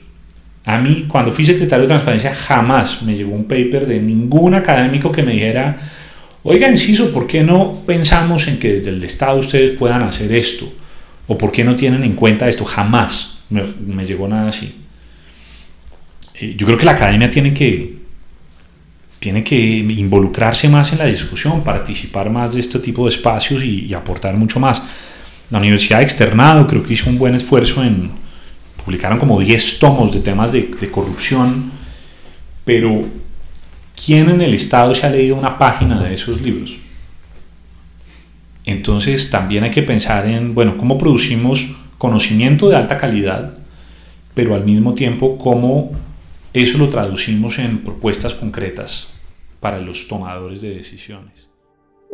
A 0.64 0.78
mí, 0.78 1.04
cuando 1.06 1.30
fui 1.30 1.44
secretario 1.44 1.82
de 1.82 1.88
Transparencia, 1.88 2.34
jamás 2.34 3.02
me 3.02 3.14
llegó 3.14 3.34
un 3.34 3.44
paper 3.44 3.86
de 3.86 4.00
ningún 4.00 4.54
académico 4.54 5.12
que 5.12 5.22
me 5.22 5.32
dijera, 5.32 5.76
oiga, 6.42 6.70
inciso, 6.70 7.12
¿por 7.12 7.26
qué 7.26 7.42
no 7.42 7.82
pensamos 7.86 8.48
en 8.48 8.58
que 8.58 8.74
desde 8.74 8.90
el 8.90 9.04
Estado 9.04 9.38
ustedes 9.38 9.72
puedan 9.72 10.02
hacer 10.02 10.32
esto? 10.32 10.72
¿O 11.26 11.36
por 11.36 11.52
qué 11.52 11.64
no 11.64 11.76
tienen 11.76 12.04
en 12.04 12.14
cuenta 12.14 12.48
esto? 12.48 12.64
Jamás 12.64 13.38
me, 13.50 14.04
llegó 14.04 14.28
nada 14.28 14.48
así. 14.48 14.74
Eh, 16.34 16.54
yo 16.56 16.66
creo 16.66 16.78
que 16.78 16.84
la 16.84 16.92
academia 16.92 17.30
tiene 17.30 17.52
que, 17.52 17.96
tiene 19.18 19.42
que 19.42 19.56
involucrarse 19.56 20.68
más 20.68 20.92
en 20.92 20.98
la 20.98 21.06
discusión, 21.06 21.64
participar 21.64 22.30
más 22.30 22.54
de 22.54 22.60
este 22.60 22.78
tipo 22.78 23.04
de 23.04 23.10
espacios 23.10 23.62
y, 23.64 23.92
aportar 23.94 24.36
mucho 24.36 24.60
más. 24.60 24.82
La 25.50 25.58
Universidad 25.58 26.02
Externado 26.02 26.66
creo 26.66 26.82
que 26.82 26.94
hizo 26.94 27.08
un 27.08 27.18
buen 27.18 27.34
esfuerzo 27.34 27.82
en, 27.82 28.10
publicaron 28.84 29.18
como 29.18 29.38
10 29.40 29.78
tomos 29.78 30.12
de 30.12 30.20
temas 30.20 30.52
de, 30.52 30.62
de 30.80 30.90
corrupción, 30.90 31.70
pero 32.64 33.04
¿quién 34.04 34.28
en 34.28 34.40
el 34.40 34.54
Estado 34.54 34.94
se 34.94 35.06
ha 35.06 35.10
leído 35.10 35.36
una 35.36 35.58
página 35.58 36.02
de 36.02 36.14
esos 36.14 36.42
libros? 36.42 36.76
Entonces 38.64 39.30
también 39.30 39.62
hay 39.62 39.70
que 39.70 39.82
pensar 39.82 40.26
en, 40.26 40.52
bueno, 40.52 40.76
cómo 40.76 40.98
producimos 40.98 41.68
conocimiento 41.98 42.68
de 42.68 42.76
alta 42.76 42.98
calidad, 42.98 43.56
pero 44.34 44.54
al 44.54 44.64
mismo 44.64 44.94
tiempo 44.94 45.38
cómo 45.38 45.92
eso 46.52 46.76
lo 46.78 46.88
traducimos 46.88 47.58
en 47.58 47.78
propuestas 47.78 48.34
concretas 48.34 49.08
para 49.60 49.78
los 49.78 50.08
tomadores 50.08 50.60
de 50.62 50.74
decisiones. 50.74 51.45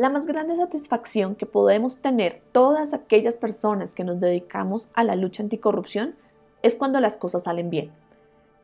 La 0.03 0.09
más 0.09 0.27
grande 0.27 0.57
satisfacción 0.57 1.33
que 1.33 1.45
podemos 1.45 2.01
tener 2.01 2.41
todas 2.51 2.93
aquellas 2.93 3.37
personas 3.37 3.95
que 3.95 4.03
nos 4.03 4.19
dedicamos 4.19 4.89
a 4.95 5.05
la 5.05 5.15
lucha 5.15 5.43
anticorrupción 5.43 6.15
es 6.61 6.75
cuando 6.75 6.99
las 6.99 7.15
cosas 7.15 7.45
salen 7.45 7.69
bien. 7.69 7.89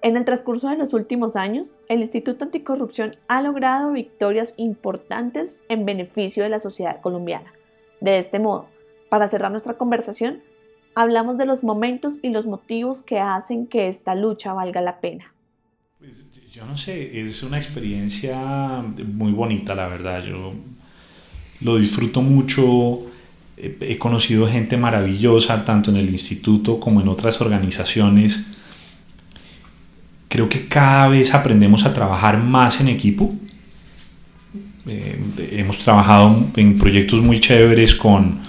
En 0.01 0.17
el 0.17 0.25
transcurso 0.25 0.67
de 0.67 0.75
los 0.75 0.93
últimos 0.93 1.37
años, 1.37 1.77
el 1.87 2.01
Instituto 2.01 2.43
Anticorrupción 2.43 3.11
ha 3.29 3.41
logrado 3.41 3.93
victorias 3.93 4.53
importantes 4.57 5.61
en 5.69 5.85
beneficio 5.85 6.43
de 6.43 6.49
la 6.49 6.59
sociedad 6.59 6.99
colombiana. 6.99 7.53
De 8.01 8.19
este 8.19 8.39
modo, 8.39 8.67
para 9.07 9.29
cerrar 9.29 9.51
nuestra 9.51 9.77
conversación, 9.77 10.43
hablamos 10.93 11.37
de 11.37 11.45
los 11.45 11.63
momentos 11.63 12.19
y 12.21 12.31
los 12.31 12.47
motivos 12.47 13.01
que 13.01 13.21
hacen 13.21 13.65
que 13.65 13.87
esta 13.87 14.13
lucha 14.13 14.51
valga 14.51 14.81
la 14.81 14.99
pena. 14.99 15.33
Pues, 15.99 16.25
yo 16.51 16.65
no 16.65 16.75
sé, 16.75 17.21
es 17.21 17.43
una 17.43 17.57
experiencia 17.57 18.83
muy 19.05 19.31
bonita, 19.31 19.73
la 19.73 19.87
verdad. 19.87 20.21
Yo 20.21 20.53
lo 21.61 21.77
disfruto 21.77 22.21
mucho. 22.21 22.99
He 23.57 23.97
conocido 23.97 24.47
gente 24.47 24.77
maravillosa, 24.77 25.65
tanto 25.65 25.91
en 25.91 25.97
el 25.97 26.09
instituto 26.09 26.79
como 26.79 27.01
en 27.01 27.09
otras 27.09 27.41
organizaciones. 27.41 28.47
Creo 30.29 30.47
que 30.47 30.67
cada 30.67 31.09
vez 31.09 31.33
aprendemos 31.33 31.85
a 31.85 31.93
trabajar 31.93 32.37
más 32.41 32.79
en 32.79 32.87
equipo 32.87 33.33
eh, 34.91 35.19
hemos 35.51 35.77
trabajado 35.77 36.47
en 36.55 36.77
proyectos 36.79 37.21
muy 37.21 37.39
chéveres 37.39 37.93
con, 37.93 38.39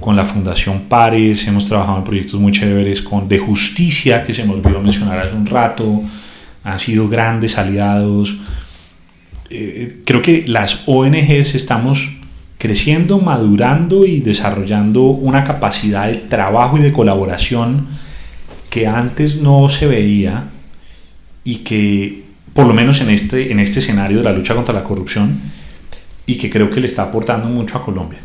con 0.00 0.16
la 0.16 0.24
Fundación 0.24 0.80
Pares, 0.88 1.46
hemos 1.46 1.68
trabajado 1.68 1.98
en 1.98 2.04
proyectos 2.04 2.40
muy 2.40 2.50
chéveres 2.50 3.00
con 3.00 3.28
De 3.28 3.38
Justicia, 3.38 4.24
que 4.24 4.32
se 4.32 4.44
me 4.44 4.54
olvidó 4.54 4.80
mencionar 4.80 5.20
hace 5.20 5.34
un 5.34 5.46
rato, 5.46 6.02
han 6.64 6.78
sido 6.80 7.08
grandes 7.08 7.58
aliados. 7.58 8.36
Eh, 9.50 10.00
creo 10.04 10.20
que 10.20 10.44
las 10.48 10.82
ONGs 10.86 11.54
estamos 11.54 12.08
creciendo, 12.64 13.18
madurando 13.18 14.06
y 14.06 14.20
desarrollando 14.20 15.02
una 15.02 15.44
capacidad 15.44 16.06
de 16.06 16.14
trabajo 16.16 16.78
y 16.78 16.80
de 16.80 16.94
colaboración 16.94 17.88
que 18.70 18.86
antes 18.86 19.36
no 19.36 19.68
se 19.68 19.86
veía 19.86 20.44
y 21.44 21.56
que, 21.56 22.24
por 22.54 22.64
lo 22.64 22.72
menos 22.72 23.02
en 23.02 23.10
este, 23.10 23.52
en 23.52 23.60
este 23.60 23.80
escenario 23.80 24.16
de 24.16 24.24
la 24.24 24.32
lucha 24.32 24.54
contra 24.54 24.72
la 24.72 24.82
corrupción, 24.82 25.42
y 26.24 26.36
que 26.38 26.48
creo 26.48 26.70
que 26.70 26.80
le 26.80 26.86
está 26.86 27.02
aportando 27.02 27.50
mucho 27.50 27.76
a 27.76 27.84
Colombia. 27.84 28.20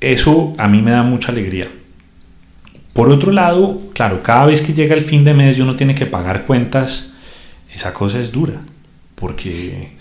Eso 0.00 0.52
a 0.58 0.66
mí 0.66 0.82
me 0.82 0.90
da 0.90 1.04
mucha 1.04 1.30
alegría. 1.30 1.68
Por 2.92 3.08
otro 3.08 3.30
lado, 3.30 3.82
claro, 3.94 4.20
cada 4.24 4.46
vez 4.46 4.62
que 4.62 4.74
llega 4.74 4.96
el 4.96 5.02
fin 5.02 5.22
de 5.22 5.32
mes 5.32 5.56
y 5.56 5.60
uno 5.60 5.76
tiene 5.76 5.94
que 5.94 6.06
pagar 6.06 6.44
cuentas, 6.44 7.12
esa 7.72 7.94
cosa 7.94 8.18
es 8.18 8.32
dura, 8.32 8.62
porque, 9.14 9.92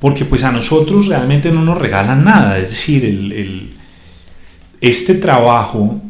porque 0.00 0.24
pues 0.24 0.44
a 0.44 0.52
nosotros 0.52 1.08
realmente 1.08 1.50
no 1.50 1.62
nos 1.62 1.78
regalan 1.78 2.24
nada, 2.24 2.58
es 2.58 2.70
decir, 2.70 3.04
el, 3.04 3.74
este 4.80 5.14
trabajo, 5.14 6.00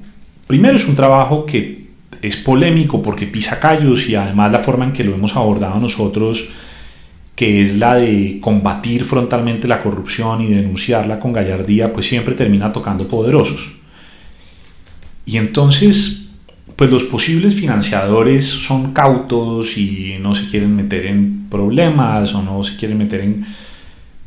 primero 0.46 0.76
es 0.76 0.86
un 0.86 0.94
trabajo 0.94 1.46
que 1.46 1.88
es 2.20 2.36
polémico 2.36 3.02
porque 3.02 3.26
pisa 3.26 3.60
callos 3.60 4.08
y 4.08 4.14
además 4.14 4.52
la 4.52 4.58
forma 4.58 4.84
en 4.84 4.92
que 4.92 5.04
lo 5.04 5.14
hemos 5.14 5.36
abordado 5.36 5.78
nosotros 5.78 6.48
que 7.38 7.62
es 7.62 7.76
la 7.76 7.94
de 7.94 8.40
combatir 8.40 9.04
frontalmente 9.04 9.68
la 9.68 9.80
corrupción 9.80 10.40
y 10.40 10.48
denunciarla 10.48 11.20
con 11.20 11.32
gallardía, 11.32 11.92
pues 11.92 12.08
siempre 12.08 12.34
termina 12.34 12.72
tocando 12.72 13.06
poderosos. 13.06 13.70
Y 15.24 15.36
entonces, 15.36 16.30
pues 16.74 16.90
los 16.90 17.04
posibles 17.04 17.54
financiadores 17.54 18.44
son 18.44 18.92
cautos 18.92 19.78
y 19.78 20.16
no 20.20 20.34
se 20.34 20.48
quieren 20.48 20.74
meter 20.74 21.06
en 21.06 21.46
problemas 21.48 22.34
o 22.34 22.42
no 22.42 22.64
se 22.64 22.74
quieren 22.74 22.98
meter 22.98 23.20
en 23.20 23.46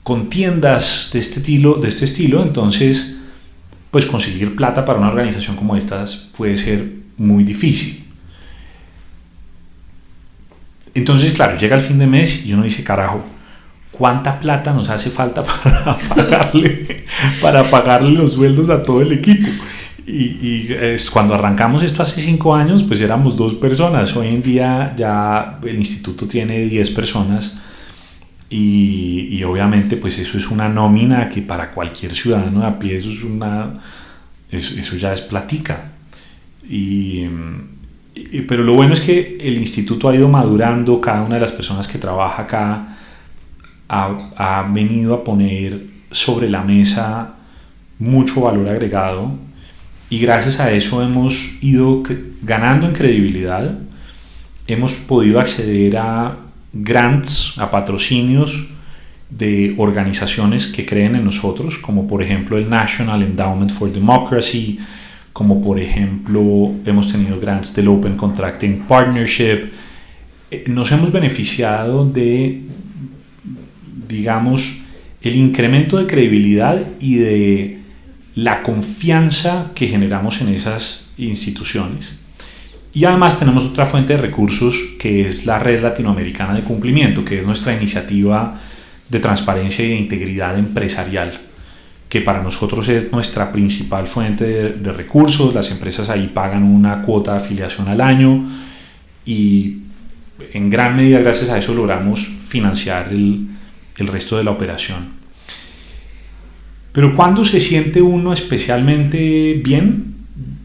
contiendas 0.04 1.10
de 1.14 1.20
este 1.20 1.39
estilo, 1.39 1.76
de 1.76 1.88
este 1.88 2.06
estilo 2.06 2.41
entonces, 2.41 3.18
pues 3.91 4.06
conseguir 4.06 4.56
plata 4.56 4.86
para 4.86 4.99
una 4.99 5.10
organización 5.10 5.56
como 5.56 5.76
estas 5.76 6.16
puede 6.38 6.58
ser 6.58 6.91
muy 7.18 7.43
difícil. 7.43 8.04
Entonces, 10.93 11.34
claro, 11.34 11.58
llega 11.58 11.76
el 11.76 11.82
fin 11.82 11.99
de 11.99 12.08
mes 12.08 12.45
y 12.45 12.54
uno 12.54 12.64
dice, 12.64 12.84
carajo, 12.84 13.24
¿cuánta 13.91 14.39
plata 14.39 14.74
nos 14.74 14.89
hace 14.89 15.10
falta 15.10 15.43
para 15.64 15.97
pagarle, 15.97 17.04
para 17.41 17.70
pagarle 17.70 18.12
los 18.12 18.34
sueldos 18.34 18.70
a 18.70 18.84
todo 18.84 19.02
el 19.02 19.12
equipo? 19.14 19.47
y, 20.06 20.68
cuando 21.14 21.36
arrancamos 21.36 21.84
esto 21.84 22.02
hace 22.02 22.22
cinco 22.22 22.56
años, 22.56 22.84
pues 22.84 22.99
éramos 23.02 23.38
dos 23.38 23.54
personas. 23.54 24.16
Hoy 24.16 24.28
en 24.28 24.41
día 24.41 24.93
ya 24.97 25.60
el 25.64 25.78
instituto 25.78 26.28
tiene 26.28 26.66
10 26.66 26.89
personas 26.91 27.56
y, 28.52 29.30
y, 29.32 29.43
obviamente 29.45 29.95
pues 29.95 30.20
eso 30.20 30.38
es 30.38 30.52
una 30.52 30.68
nómina 30.68 31.30
que 31.30 31.41
para 31.41 31.72
cualquier 31.72 32.14
ciudadano 32.14 32.66
a 32.66 32.78
pie 32.78 32.97
eso 32.97 33.10
es 33.10 33.24
una... 33.24 33.80
Eso, 34.52 34.78
eso 34.78 34.97
ya 34.97 35.14
es 35.14 35.22
platica. 35.22 35.93
Y, 36.70 37.26
pero 38.45 38.64
lo 38.64 38.74
bueno 38.74 38.93
es 38.93 38.99
que 38.99 39.38
el 39.39 39.58
instituto 39.58 40.10
ha 40.10 40.16
ido 40.16 40.28
madurando, 40.28 40.99
cada 40.99 41.24
una 41.24 41.36
de 41.36 41.41
las 41.41 41.54
personas 41.54 41.88
que 41.88 41.97
trabaja 41.97 42.43
acá 42.43 42.97
ha, 43.88 44.32
ha 44.36 44.64
venido 44.64 45.14
a 45.14 45.24
poner 45.24 45.86
sobre 46.12 46.49
la 46.49 46.62
mesa 46.62 47.36
mucho 47.97 48.41
valor 48.41 48.68
agregado 48.68 49.32
y 50.10 50.20
gracias 50.20 50.60
a 50.60 50.72
eso 50.72 51.02
hemos 51.02 51.52
ido 51.62 52.04
ganando 52.41 52.86
en 52.86 52.93
credibilidad, 52.93 53.80
hemos 54.68 54.95
podido 54.95 55.39
acceder 55.39 55.95
a 55.95 56.36
grants, 56.74 57.55
a 57.57 57.69
patrocinios 57.69 58.67
de 59.30 59.76
organizaciones 59.78 60.67
que 60.67 60.86
creen 60.86 61.15
en 61.15 61.24
nosotros, 61.24 61.78
como 61.78 62.07
por 62.07 62.22
ejemplo 62.22 62.57
el 62.57 62.69
National 62.69 63.24
Endowment 63.24 63.72
for 63.72 63.91
Democracy, 63.91 64.80
como 65.34 65.61
por 65.61 65.80
ejemplo 65.80 66.74
hemos 66.86 67.11
tenido 67.11 67.39
grants 67.39 67.74
del 67.74 67.88
Open 67.88 68.17
Contracting 68.17 68.80
Partnership. 68.88 69.69
Eh, 70.51 70.65
nos 70.67 70.91
hemos 70.91 71.11
beneficiado 71.11 72.05
de, 72.05 72.61
digamos, 74.07 74.82
el 75.22 75.36
incremento 75.36 75.97
de 75.97 76.07
credibilidad 76.07 76.84
y 76.99 77.15
de 77.15 77.80
la 78.36 78.63
confianza 78.63 79.72
que 79.76 79.88
generamos 79.88 80.41
en 80.41 80.49
esas 80.49 81.05
instituciones. 81.17 82.20
Y 82.94 83.06
además 83.06 83.39
tenemos 83.39 83.66
otra 83.66 83.86
fuente 83.86 84.14
de 84.14 84.22
recursos 84.22 84.76
que 85.00 85.22
es 85.22 85.46
la 85.46 85.60
Red 85.60 85.82
Latinoamericana 85.82 86.54
de 86.54 86.62
Cumplimiento, 86.62 87.24
que 87.24 87.39
es 87.39 87.46
nuestra 87.46 87.74
iniciativa 87.74 88.60
de 89.08 89.20
transparencia 89.20 89.86
y 89.86 89.89
de 89.89 89.96
integridad 89.96 90.58
empresarial, 90.58 91.39
que 92.10 92.22
para 92.22 92.44
nosotros 92.44 92.89
es 92.89 93.12
nuestra 93.12 93.52
principal 93.52 94.08
fuente 94.08 94.74
de, 94.74 94.92
recursos. 94.92 95.54
Las 95.54 95.72
empresas 95.72 96.10
ahí 96.10 96.32
pagan 96.34 96.64
una 96.64 97.02
cuota 97.02 97.32
de 97.34 97.38
afiliación 97.38 97.88
al 97.88 98.02
año 98.02 98.46
y 99.26 99.78
en 100.54 100.70
gran 100.70 100.96
medida 100.98 101.20
gracias 101.20 101.50
a 101.50 101.58
eso 101.58 101.74
logramos 101.74 102.28
financiar 102.42 103.10
el, 103.12 103.48
el 103.98 104.08
resto 104.08 104.38
de 104.38 104.44
la 104.44 104.52
operación. 104.52 105.22
Pero 106.92 107.16
cuando 107.16 107.46
se 107.46 107.62
siente 107.62 108.02
uno 108.02 108.34
especialmente 108.34 109.62
bien 109.64 110.16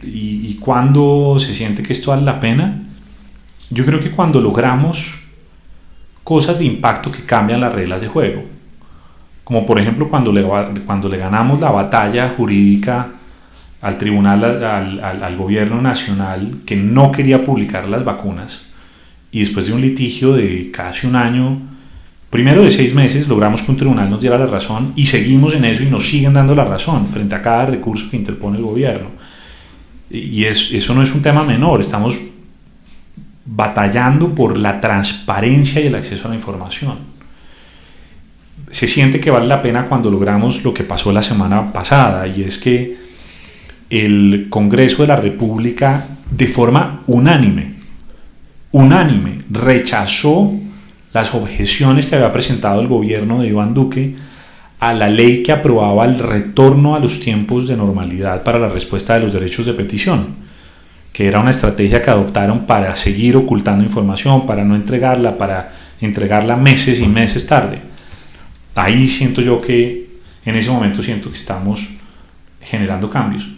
y, 0.03 0.36
y 0.66 0.68
cuando 0.68 1.36
se 1.38 1.54
siente 1.54 1.82
que 1.82 1.92
esto 1.92 2.10
vale 2.10 2.24
la 2.24 2.40
pena, 2.40 2.82
yo 3.70 3.84
creo 3.84 4.00
que 4.00 4.10
cuando 4.10 4.40
logramos 4.40 5.18
cosas 6.24 6.58
de 6.58 6.64
impacto 6.64 7.10
que 7.12 7.24
cambian 7.24 7.60
las 7.60 7.72
reglas 7.72 8.00
de 8.00 8.08
juego, 8.08 8.42
como 9.44 9.64
por 9.64 9.78
ejemplo 9.78 10.08
cuando 10.08 10.32
le, 10.32 10.42
cuando 10.84 11.08
le 11.08 11.18
ganamos 11.18 11.60
la 11.60 11.70
batalla 11.70 12.34
jurídica 12.36 13.08
al 13.80 13.98
tribunal, 13.98 14.42
al, 14.42 15.00
al, 15.00 15.22
al 15.22 15.36
gobierno 15.36 15.80
nacional 15.80 16.58
que 16.66 16.74
no 16.74 17.12
quería 17.12 17.44
publicar 17.44 17.88
las 17.88 18.04
vacunas, 18.04 18.66
y 19.30 19.40
después 19.40 19.66
de 19.66 19.72
un 19.72 19.80
litigio 19.80 20.32
de 20.32 20.70
casi 20.72 21.06
un 21.06 21.16
año, 21.16 21.58
primero 22.30 22.62
de 22.62 22.70
seis 22.70 22.94
meses 22.94 23.28
logramos 23.28 23.62
que 23.62 23.70
un 23.70 23.76
tribunal 23.76 24.10
nos 24.10 24.20
diera 24.20 24.38
la 24.38 24.46
razón 24.46 24.92
y 24.96 25.06
seguimos 25.06 25.54
en 25.54 25.64
eso 25.64 25.82
y 25.82 25.86
nos 25.86 26.08
siguen 26.08 26.32
dando 26.32 26.54
la 26.54 26.64
razón 26.64 27.06
frente 27.06 27.34
a 27.34 27.42
cada 27.42 27.66
recurso 27.66 28.10
que 28.10 28.16
interpone 28.16 28.56
el 28.58 28.64
gobierno. 28.64 29.10
Y 30.11 30.44
es, 30.44 30.72
eso 30.72 30.94
no 30.94 31.02
es 31.02 31.12
un 31.14 31.22
tema 31.22 31.42
menor, 31.42 31.80
estamos 31.80 32.18
batallando 33.44 34.34
por 34.34 34.59
la 34.59 34.80
transparencia 34.80 35.80
y 35.80 35.86
el 35.86 35.94
acceso 35.94 36.26
a 36.26 36.30
la 36.30 36.36
información. 36.36 36.98
Se 38.70 38.88
siente 38.88 39.20
que 39.20 39.30
vale 39.30 39.46
la 39.46 39.62
pena 39.62 39.86
cuando 39.86 40.11
logramos 40.11 40.64
lo 40.64 40.74
que 40.74 40.84
pasó 40.84 41.12
la 41.12 41.22
semana 41.22 41.72
pasada 41.72 42.26
y 42.26 42.42
es 42.42 42.59
que 42.59 42.96
el 43.88 44.48
Congreso 44.50 45.02
de 45.02 45.09
la 45.09 45.16
República 45.16 46.07
de 46.30 46.48
forma 46.48 47.02
unánime, 47.07 47.74
unánime, 48.72 49.42
rechazó 49.48 50.52
las 51.12 51.34
objeciones 51.34 52.07
que 52.07 52.16
había 52.16 52.32
presentado 52.32 52.80
el 52.80 52.88
gobierno 52.88 53.40
de 53.40 53.48
Iván 53.48 53.74
Duque 53.74 54.14
a 54.79 54.93
la 54.93 55.09
ley 55.09 55.43
que 55.43 55.53
aprobaba 55.53 56.05
el 56.05 56.18
retorno 56.18 56.95
a 56.95 57.01
los 57.01 57.20
tiempos 57.20 57.66
de 57.66 57.77
normalidad 57.77 58.43
para 58.43 58.59
la 58.59 58.68
respuesta 58.68 59.14
de 59.14 59.20
los 59.20 59.33
derechos 59.33 59.66
de 59.66 59.72
petición, 59.72 60.37
que 61.12 61.27
era 61.27 61.41
una 61.41 61.51
estrategia 61.51 62.03
que 62.03 62.11
adoptaron 62.11 62.66
para 62.66 62.95
seguir 62.95 63.37
ocultando 63.37 63.83
información, 63.83 64.47
para 64.47 64.64
no 64.64 64.77
entregarla, 64.77 65.39
para 65.39 65.72
entregarla 66.01 66.57
meses 66.57 67.01
y 67.01 67.07
meses 67.07 67.47
tarde. 67.47 67.81
Ahí 68.74 69.09
siento 69.09 69.41
yo 69.41 69.61
que, 69.61 70.11
en 70.45 70.55
ese 70.55 70.70
momento 70.70 71.03
siento 71.03 71.31
que 71.31 71.37
estamos 71.37 71.89
generando 72.61 73.09
cambios. 73.09 73.49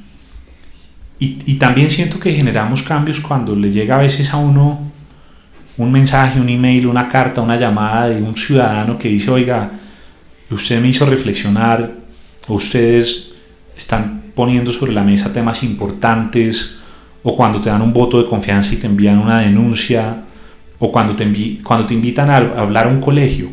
Y, 1.18 1.38
y 1.46 1.54
también 1.56 1.90
siento 1.90 2.20
que 2.20 2.32
generamos 2.32 2.84
cambios 2.84 3.20
cuando 3.20 3.56
le 3.56 3.72
llega 3.72 3.96
a 3.96 4.02
veces 4.02 4.32
a 4.32 4.36
uno 4.36 4.92
un 5.76 5.90
mensaje, 5.90 6.40
un 6.40 6.48
email, 6.48 6.86
una 6.86 7.08
carta, 7.08 7.40
una 7.40 7.56
llamada 7.56 8.08
de 8.08 8.22
un 8.22 8.36
ciudadano 8.36 8.96
que 8.96 9.08
dice, 9.08 9.30
oiga, 9.32 9.70
usted 10.50 10.80
me 10.80 10.88
hizo 10.88 11.04
reflexionar, 11.06 11.92
ustedes 12.48 13.32
están 13.76 14.22
poniendo 14.34 14.72
sobre 14.72 14.92
la 14.92 15.04
mesa 15.04 15.32
temas 15.32 15.62
importantes, 15.62 16.78
o 17.22 17.36
cuando 17.36 17.60
te 17.60 17.68
dan 17.68 17.82
un 17.82 17.92
voto 17.92 18.22
de 18.22 18.28
confianza 18.28 18.72
y 18.72 18.76
te 18.76 18.86
envían 18.86 19.18
una 19.18 19.40
denuncia, 19.40 20.24
o 20.78 20.92
cuando 20.92 21.16
te, 21.16 21.24
invitan 21.24 22.30
a, 22.30 22.36
hablar 22.36 22.86
a 22.86 22.90
un 22.90 23.00
colegio. 23.00 23.48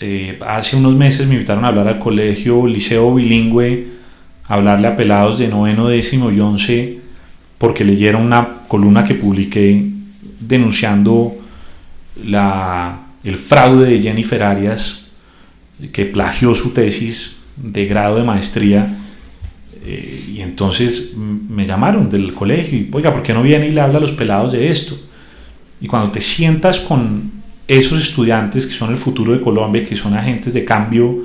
Eh, 0.00 0.38
hace 0.46 0.76
unos 0.76 0.94
meses 0.94 1.26
me 1.26 1.34
invitaron 1.34 1.64
a 1.64 1.68
hablar 1.68 1.86
al 1.86 1.98
colegio 1.98 2.66
Liceo 2.66 3.14
Bilingüe, 3.14 3.86
a 4.48 4.54
hablarle 4.54 4.86
a 4.88 4.96
pelados 4.96 5.38
de 5.38 5.48
noveno, 5.48 5.88
décimo 5.88 6.30
y 6.30 6.40
once, 6.40 6.98
porque 7.58 7.84
leyeron 7.84 8.22
una 8.22 8.60
columna 8.66 9.04
que 9.04 9.14
publiqué 9.14 9.84
denunciando 10.40 11.36
el 12.16 13.36
fraude 13.36 13.90
de 13.90 14.02
Jennifer 14.02 14.42
Arias, 14.42 14.99
que 15.92 16.04
plagió 16.04 16.54
su 16.54 16.72
tesis 16.72 17.36
de 17.56 17.86
grado 17.86 18.16
de 18.16 18.24
maestría. 18.24 18.98
Eh, 19.84 20.32
y 20.34 20.40
entonces 20.40 21.14
me 21.16 21.66
llamaron 21.66 22.10
del 22.10 22.34
colegio 22.34 22.78
y, 22.78 22.88
oiga, 22.92 23.12
¿por 23.12 23.22
qué 23.22 23.32
no 23.32 23.42
viene 23.42 23.68
y 23.68 23.70
le 23.70 23.80
habla 23.80 23.98
a 23.98 24.00
los 24.00 24.12
pelados 24.12 24.52
de 24.52 24.70
esto? 24.70 24.98
Y 25.80 25.86
cuando 25.86 26.10
te 26.10 26.20
sientas 26.20 26.80
con 26.80 27.32
esos 27.66 28.00
estudiantes 28.00 28.66
que 28.66 28.72
son 28.72 28.90
el 28.90 28.96
futuro 28.96 29.32
de 29.32 29.40
Colombia, 29.40 29.84
que 29.84 29.96
son 29.96 30.14
agentes 30.14 30.52
de 30.52 30.64
cambio 30.64 31.24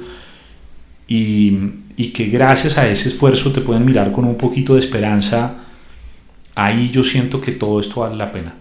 y, 1.07 1.57
y 1.97 2.07
que 2.09 2.27
gracias 2.27 2.77
a 2.77 2.87
ese 2.87 3.09
esfuerzo 3.09 3.51
te 3.51 3.61
pueden 3.61 3.83
mirar 3.83 4.11
con 4.11 4.25
un 4.25 4.37
poquito 4.37 4.73
de 4.73 4.79
esperanza, 4.79 5.55
ahí 6.55 6.89
yo 6.89 7.03
siento 7.03 7.41
que 7.41 7.51
todo 7.51 7.79
esto 7.79 8.01
vale 8.01 8.15
la 8.15 8.31
pena. 8.31 8.55